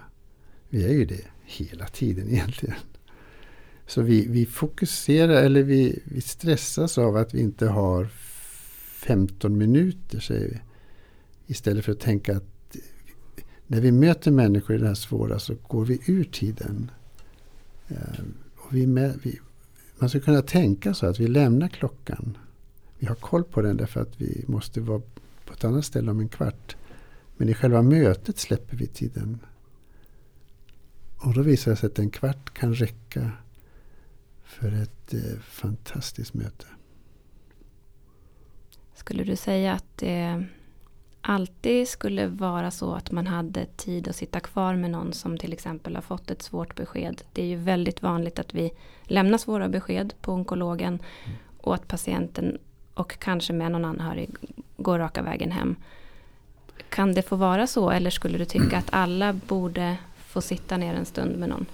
Vi 0.69 0.85
är 0.85 0.93
ju 0.93 1.05
det 1.05 1.25
hela 1.49 1.87
tiden 1.87 2.29
egentligen. 2.31 2.77
Så 3.87 4.03
vi, 4.03 4.27
vi 4.29 4.47
fokuserar, 4.47 5.43
eller 5.43 5.63
vi, 5.63 6.03
vi 6.05 6.21
stressas 6.21 6.99
av 6.99 7.17
att 7.17 7.35
vi 7.35 7.41
inte 7.41 7.67
har 7.67 8.09
15 9.07 9.59
minuter, 9.59 10.21
säger 10.21 10.49
vi. 10.49 10.61
Istället 11.47 11.85
för 11.85 11.93
att 11.93 12.01
tänka 12.01 12.37
att 12.37 12.77
när 13.67 13.81
vi 13.81 13.93
möter 13.93 14.31
människor 14.31 14.77
i 14.77 14.79
det 14.79 14.87
här 14.87 14.95
svåra 14.95 15.39
så 15.39 15.55
går 15.69 15.85
vi 15.85 16.01
ur 16.07 16.25
tiden. 16.25 16.91
Ehm, 17.89 18.35
och 18.57 18.75
vi, 18.75 18.87
med, 18.87 19.19
vi, 19.23 19.39
man 19.99 20.09
skulle 20.09 20.25
kunna 20.25 20.43
tänka 20.43 20.95
så 20.95 21.07
att 21.07 21.21
vi 21.21 21.27
lämnar 21.27 21.69
klockan. 21.69 22.39
Vi 22.99 23.07
har 23.07 23.15
koll 23.15 23.45
på 23.45 23.63
den 23.63 23.77
därför 23.77 24.01
att 24.01 24.21
vi 24.21 24.45
måste 24.47 24.81
vara 24.81 25.03
på 25.45 25.53
ett 25.53 25.65
annat 25.65 25.85
ställe 25.85 26.11
om 26.11 26.21
en 26.21 26.29
kvart. 26.29 26.77
Men 27.37 27.49
i 27.49 27.55
själva 27.55 27.83
mötet 27.83 28.39
släpper 28.39 28.77
vi 28.77 28.87
tiden. 28.87 29.39
Och 31.19 31.35
då 31.35 31.43
visar 31.43 31.71
det 31.71 31.77
sig 31.77 31.87
att 31.87 31.99
en 31.99 32.11
kvart 32.11 32.55
kan 32.55 32.75
räcka 32.75 33.31
för 34.45 34.83
ett 34.83 35.15
eh, 35.15 35.41
fantastiskt 35.41 36.35
möte. 36.35 36.67
Skulle 38.95 39.25
du 39.25 39.37
säga 39.37 39.73
att 39.73 39.97
det 39.97 40.45
alltid 41.21 41.89
skulle 41.89 42.27
vara 42.27 42.71
så 42.71 42.95
att 42.95 43.11
man 43.11 43.27
hade 43.27 43.65
tid 43.65 44.09
att 44.09 44.17
sitta 44.17 44.41
kvar 44.41 44.77
med 44.77 44.91
någon 44.91 45.13
som 45.13 45.39
till 45.39 45.53
exempel 45.53 45.95
har 45.95 46.03
fått 46.03 46.31
ett 46.31 46.43
svårt 46.43 46.75
besked. 46.75 47.23
Det 47.33 47.43
är 47.43 47.47
ju 47.47 47.57
väldigt 47.57 48.03
vanligt 48.03 48.39
att 48.39 48.55
vi 48.55 48.71
lämnar 49.03 49.39
svåra 49.39 49.69
besked 49.69 50.15
på 50.21 50.33
onkologen 50.33 50.99
mm. 51.25 51.39
och 51.59 51.75
att 51.75 51.89
patienten 51.89 52.59
och 52.95 53.19
kanske 53.19 53.53
med 53.53 53.73
någon 53.73 53.85
anhörig 53.85 54.31
går 54.77 54.99
raka 54.99 55.23
vägen 55.23 55.51
hem. 55.51 55.77
Kan 56.89 57.15
det 57.15 57.23
få 57.23 57.37
vara 57.37 57.67
så 57.67 57.91
eller 57.91 58.11
skulle 58.11 58.39
du 58.39 58.45
tycka 58.45 58.79
att 58.79 58.89
alla 58.91 59.33
borde 59.33 59.97
få 60.29 60.41
sitta 60.41 60.77
ner 60.77 60.95
en 60.95 61.07
stund 61.07 61.39
med 61.39 61.49
någon? 61.49 61.67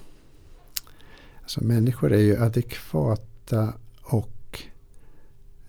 Alltså, 1.42 1.64
människor 1.64 2.12
är 2.12 2.20
ju 2.20 2.36
adekvata 2.36 3.74
och 4.02 4.62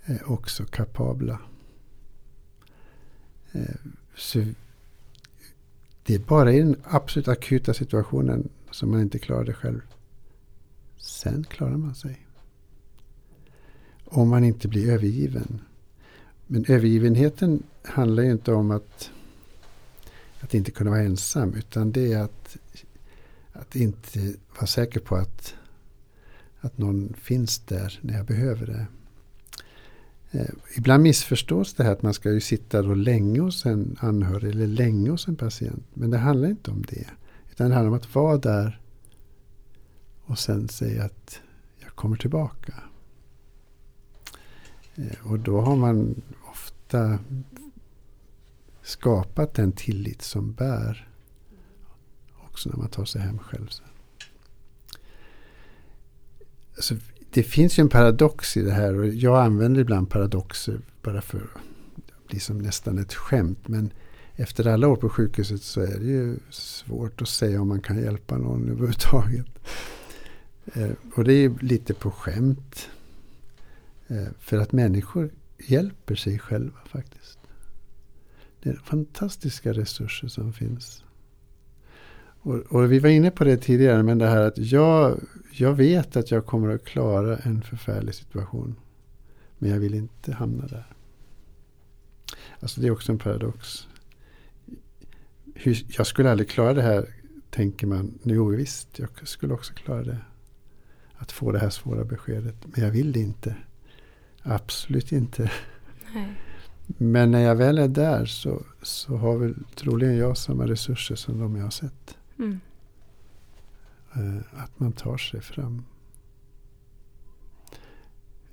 är 0.05 0.31
också 0.31 0.65
kapabla. 0.65 1.39
Eh, 3.51 3.75
så 4.15 4.43
det 6.03 6.15
är 6.15 6.19
bara 6.19 6.53
i 6.53 6.59
den 6.59 6.75
absolut 6.83 7.27
akuta 7.27 7.73
situationen 7.73 8.49
som 8.71 8.91
man 8.91 9.01
inte 9.01 9.19
klarar 9.19 9.43
det 9.43 9.53
själv. 9.53 9.81
Sen 10.97 11.43
klarar 11.43 11.77
man 11.77 11.95
sig. 11.95 12.27
Om 14.05 14.29
man 14.29 14.43
inte 14.43 14.67
blir 14.67 14.93
övergiven. 14.93 15.61
Men 16.47 16.65
övergivenheten 16.67 17.63
handlar 17.83 18.23
ju 18.23 18.31
inte 18.31 18.53
om 18.53 18.71
att, 18.71 19.11
att 20.39 20.53
inte 20.53 20.71
kunna 20.71 20.89
vara 20.91 21.01
ensam. 21.01 21.53
Utan 21.53 21.91
det 21.91 22.13
är 22.13 22.23
att, 22.23 22.57
att 23.55 23.75
inte 23.75 24.33
vara 24.55 24.67
säker 24.67 24.99
på 24.99 25.15
att, 25.15 25.55
att 26.59 26.77
någon 26.77 27.13
finns 27.21 27.59
där 27.59 27.99
när 28.01 28.17
jag 28.17 28.25
behöver 28.25 28.65
det. 28.65 28.87
Eh, 30.31 30.49
ibland 30.77 31.03
missförstås 31.03 31.73
det 31.73 31.83
här 31.83 31.91
att 31.91 32.01
man 32.01 32.13
ska 32.13 32.31
ju 32.31 32.41
sitta 32.41 32.81
då 32.81 32.93
länge 32.93 33.39
hos 33.39 33.65
en 33.65 33.97
anhörig 33.99 34.49
eller 34.49 34.67
länge 34.67 35.09
hos 35.09 35.27
en 35.27 35.35
patient. 35.35 35.83
Men 35.93 36.09
det 36.09 36.17
handlar 36.17 36.49
inte 36.49 36.71
om 36.71 36.81
det. 36.81 37.07
Utan 37.51 37.69
det 37.69 37.75
handlar 37.75 37.91
om 37.91 37.97
att 37.97 38.15
vara 38.15 38.37
där 38.37 38.79
och 40.25 40.39
sen 40.39 40.67
säga 40.67 41.03
att 41.03 41.41
jag 41.79 41.95
kommer 41.95 42.17
tillbaka. 42.17 42.73
Eh, 44.95 45.31
och 45.31 45.39
då 45.39 45.61
har 45.61 45.75
man 45.75 46.21
ofta 46.51 47.19
skapat 48.83 49.53
den 49.53 49.71
tillit 49.71 50.21
som 50.21 50.53
bär 50.53 51.14
också 52.55 52.69
när 52.69 52.77
man 52.77 52.89
tar 52.89 53.05
sig 53.05 53.21
hem 53.21 53.39
själv. 53.39 53.69
Alltså, 56.75 56.95
det 57.29 57.43
finns 57.43 57.79
ju 57.79 57.81
en 57.81 57.89
paradox 57.89 58.57
i 58.57 58.61
det 58.61 58.71
här 58.71 58.99
och 58.99 59.07
jag 59.07 59.45
använder 59.45 59.81
ibland 59.81 60.09
paradoxer 60.09 60.81
bara 61.01 61.21
för 61.21 61.37
att 61.37 62.27
bli 62.27 62.39
som 62.39 62.57
nästan 62.57 62.97
ett 62.97 63.13
skämt. 63.13 63.67
Men 63.67 63.93
efter 64.35 64.67
alla 64.67 64.87
år 64.87 64.95
på 64.95 65.09
sjukhuset 65.09 65.61
så 65.61 65.81
är 65.81 65.99
det 65.99 66.05
ju 66.05 66.39
svårt 66.49 67.21
att 67.21 67.27
säga 67.27 67.61
om 67.61 67.67
man 67.67 67.81
kan 67.81 68.01
hjälpa 68.01 68.37
någon 68.37 68.69
överhuvudtaget. 68.69 69.47
Eh, 70.73 70.91
och 71.15 71.23
det 71.23 71.33
är 71.33 71.63
lite 71.63 71.93
på 71.93 72.11
skämt. 72.11 72.89
Eh, 74.07 74.27
för 74.39 74.57
att 74.57 74.71
människor 74.71 75.29
hjälper 75.57 76.15
sig 76.15 76.39
själva 76.39 76.79
faktiskt. 76.85 77.39
Det 78.63 78.69
är 78.69 78.75
fantastiska 78.75 79.73
resurser 79.73 80.27
som 80.27 80.53
finns. 80.53 81.04
Och, 82.45 82.55
och, 82.55 82.91
vi 82.91 82.99
var 82.99 83.09
inne 83.09 83.31
på 83.31 83.43
det 83.43 83.57
tidigare, 83.57 84.03
men 84.03 84.17
det 84.17 84.27
här 84.27 84.41
att 84.41 84.57
jag, 84.57 85.19
jag 85.51 85.73
vet 85.73 86.15
att 86.15 86.31
jag 86.31 86.45
kommer 86.45 86.75
att 86.75 86.85
klara 86.85 87.37
en 87.37 87.61
förfärlig 87.61 88.15
situation. 88.15 88.75
Men 89.57 89.69
jag 89.69 89.79
vill 89.79 89.93
inte 89.93 90.33
hamna 90.33 90.67
där. 90.67 90.85
Alltså 92.59 92.81
det 92.81 92.87
är 92.87 92.91
också 92.91 93.11
en 93.11 93.17
paradox. 93.17 93.87
Hur, 95.53 95.85
jag 95.97 96.07
skulle 96.07 96.31
aldrig 96.31 96.49
klara 96.49 96.73
det 96.73 96.81
här, 96.81 97.09
tänker 97.49 97.87
man. 97.87 98.19
Jo 98.23 98.47
visst, 98.47 98.99
jag 98.99 99.09
skulle 99.23 99.53
också 99.53 99.73
klara 99.73 100.03
det. 100.03 100.17
Att 101.13 101.31
få 101.31 101.51
det 101.51 101.59
här 101.59 101.69
svåra 101.69 102.03
beskedet. 102.03 102.55
Men 102.65 102.83
jag 102.83 102.91
vill 102.91 103.11
det 103.11 103.19
inte. 103.19 103.55
Absolut 104.41 105.11
inte. 105.11 105.51
Nej. 106.13 106.31
Men 106.87 107.31
när 107.31 107.41
jag 107.41 107.55
väl 107.55 107.77
är 107.77 107.87
där 107.87 108.25
så, 108.25 108.65
så 108.81 109.17
har 109.17 109.37
väl 109.37 109.55
troligen 109.75 110.17
jag 110.17 110.37
samma 110.37 110.67
resurser 110.67 111.15
som 111.15 111.39
de 111.39 111.55
jag 111.55 111.63
har 111.63 111.71
sett. 111.71 112.17
Mm. 112.39 112.59
Att 114.51 114.79
man 114.79 114.91
tar 114.91 115.17
sig 115.17 115.41
fram. 115.41 115.85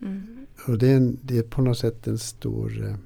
Mm. 0.02 0.46
Och 0.66 0.78
det 0.78 0.88
är, 0.88 0.96
en, 0.96 1.18
det 1.22 1.38
är 1.38 1.42
på 1.42 1.62
något 1.62 1.78
sätt 1.78 2.06
en 2.06 2.18
stor 2.18 2.86
eh, 2.88 2.96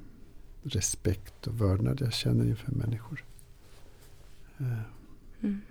respekt 0.63 1.47
och 1.47 1.61
vördnad 1.61 2.01
jag 2.01 2.13
känner 2.13 2.45
inför 2.45 2.71
människor. 2.71 3.23
Eh. 4.59 4.79
Mm. 5.41 5.61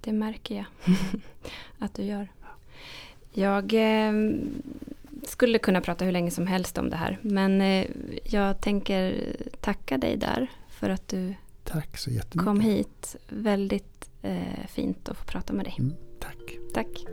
Det 0.00 0.12
märker 0.12 0.56
jag 0.56 0.66
att 1.78 1.94
du 1.94 2.02
gör. 2.02 2.28
Jag 3.32 3.72
eh, 3.74 4.12
skulle 5.22 5.58
kunna 5.58 5.80
prata 5.80 6.04
hur 6.04 6.12
länge 6.12 6.30
som 6.30 6.46
helst 6.46 6.78
om 6.78 6.90
det 6.90 6.96
här. 6.96 7.18
Men 7.22 7.60
eh, 7.60 7.86
jag 8.24 8.60
tänker 8.60 9.32
tacka 9.60 9.98
dig 9.98 10.16
där 10.16 10.50
för 10.68 10.90
att 10.90 11.08
du 11.08 11.34
Tack 11.64 11.98
så 11.98 12.10
jättemycket. 12.10 12.44
Kom 12.44 12.60
hit. 12.60 13.16
Väldigt 13.28 14.10
eh, 14.22 14.66
fint 14.68 15.08
att 15.08 15.16
få 15.16 15.24
prata 15.24 15.52
med 15.52 15.66
dig. 15.66 15.76
Mm, 15.78 15.94
tack. 16.20 16.58
Tack. 16.74 17.04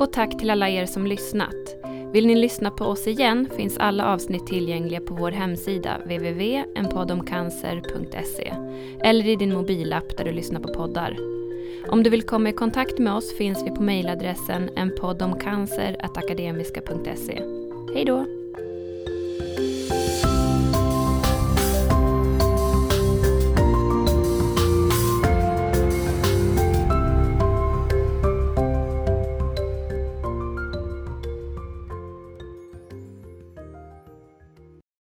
Och 0.00 0.12
tack 0.12 0.38
till 0.38 0.50
alla 0.50 0.68
er 0.68 0.86
som 0.86 1.06
lyssnat. 1.06 1.76
Vill 2.12 2.26
ni 2.26 2.34
lyssna 2.34 2.70
på 2.70 2.84
oss 2.84 3.06
igen 3.06 3.48
finns 3.56 3.78
alla 3.78 4.06
avsnitt 4.06 4.46
tillgängliga 4.46 5.00
på 5.00 5.14
vår 5.14 5.30
hemsida 5.30 5.98
www.enpoddomcancer.se 5.98 8.54
eller 9.04 9.28
i 9.28 9.36
din 9.36 9.54
mobilapp 9.54 10.16
där 10.16 10.24
du 10.24 10.32
lyssnar 10.32 10.60
på 10.60 10.74
poddar. 10.74 11.16
Om 11.88 12.02
du 12.02 12.10
vill 12.10 12.22
komma 12.22 12.48
i 12.48 12.52
kontakt 12.52 12.98
med 12.98 13.14
oss 13.14 13.36
finns 13.36 13.66
vi 13.66 13.70
på 13.70 13.82
mejladressen 13.82 14.70
enpoddomcancer.akademiska.se. 14.76 17.42
Hej 17.94 18.04
då! 18.04 18.41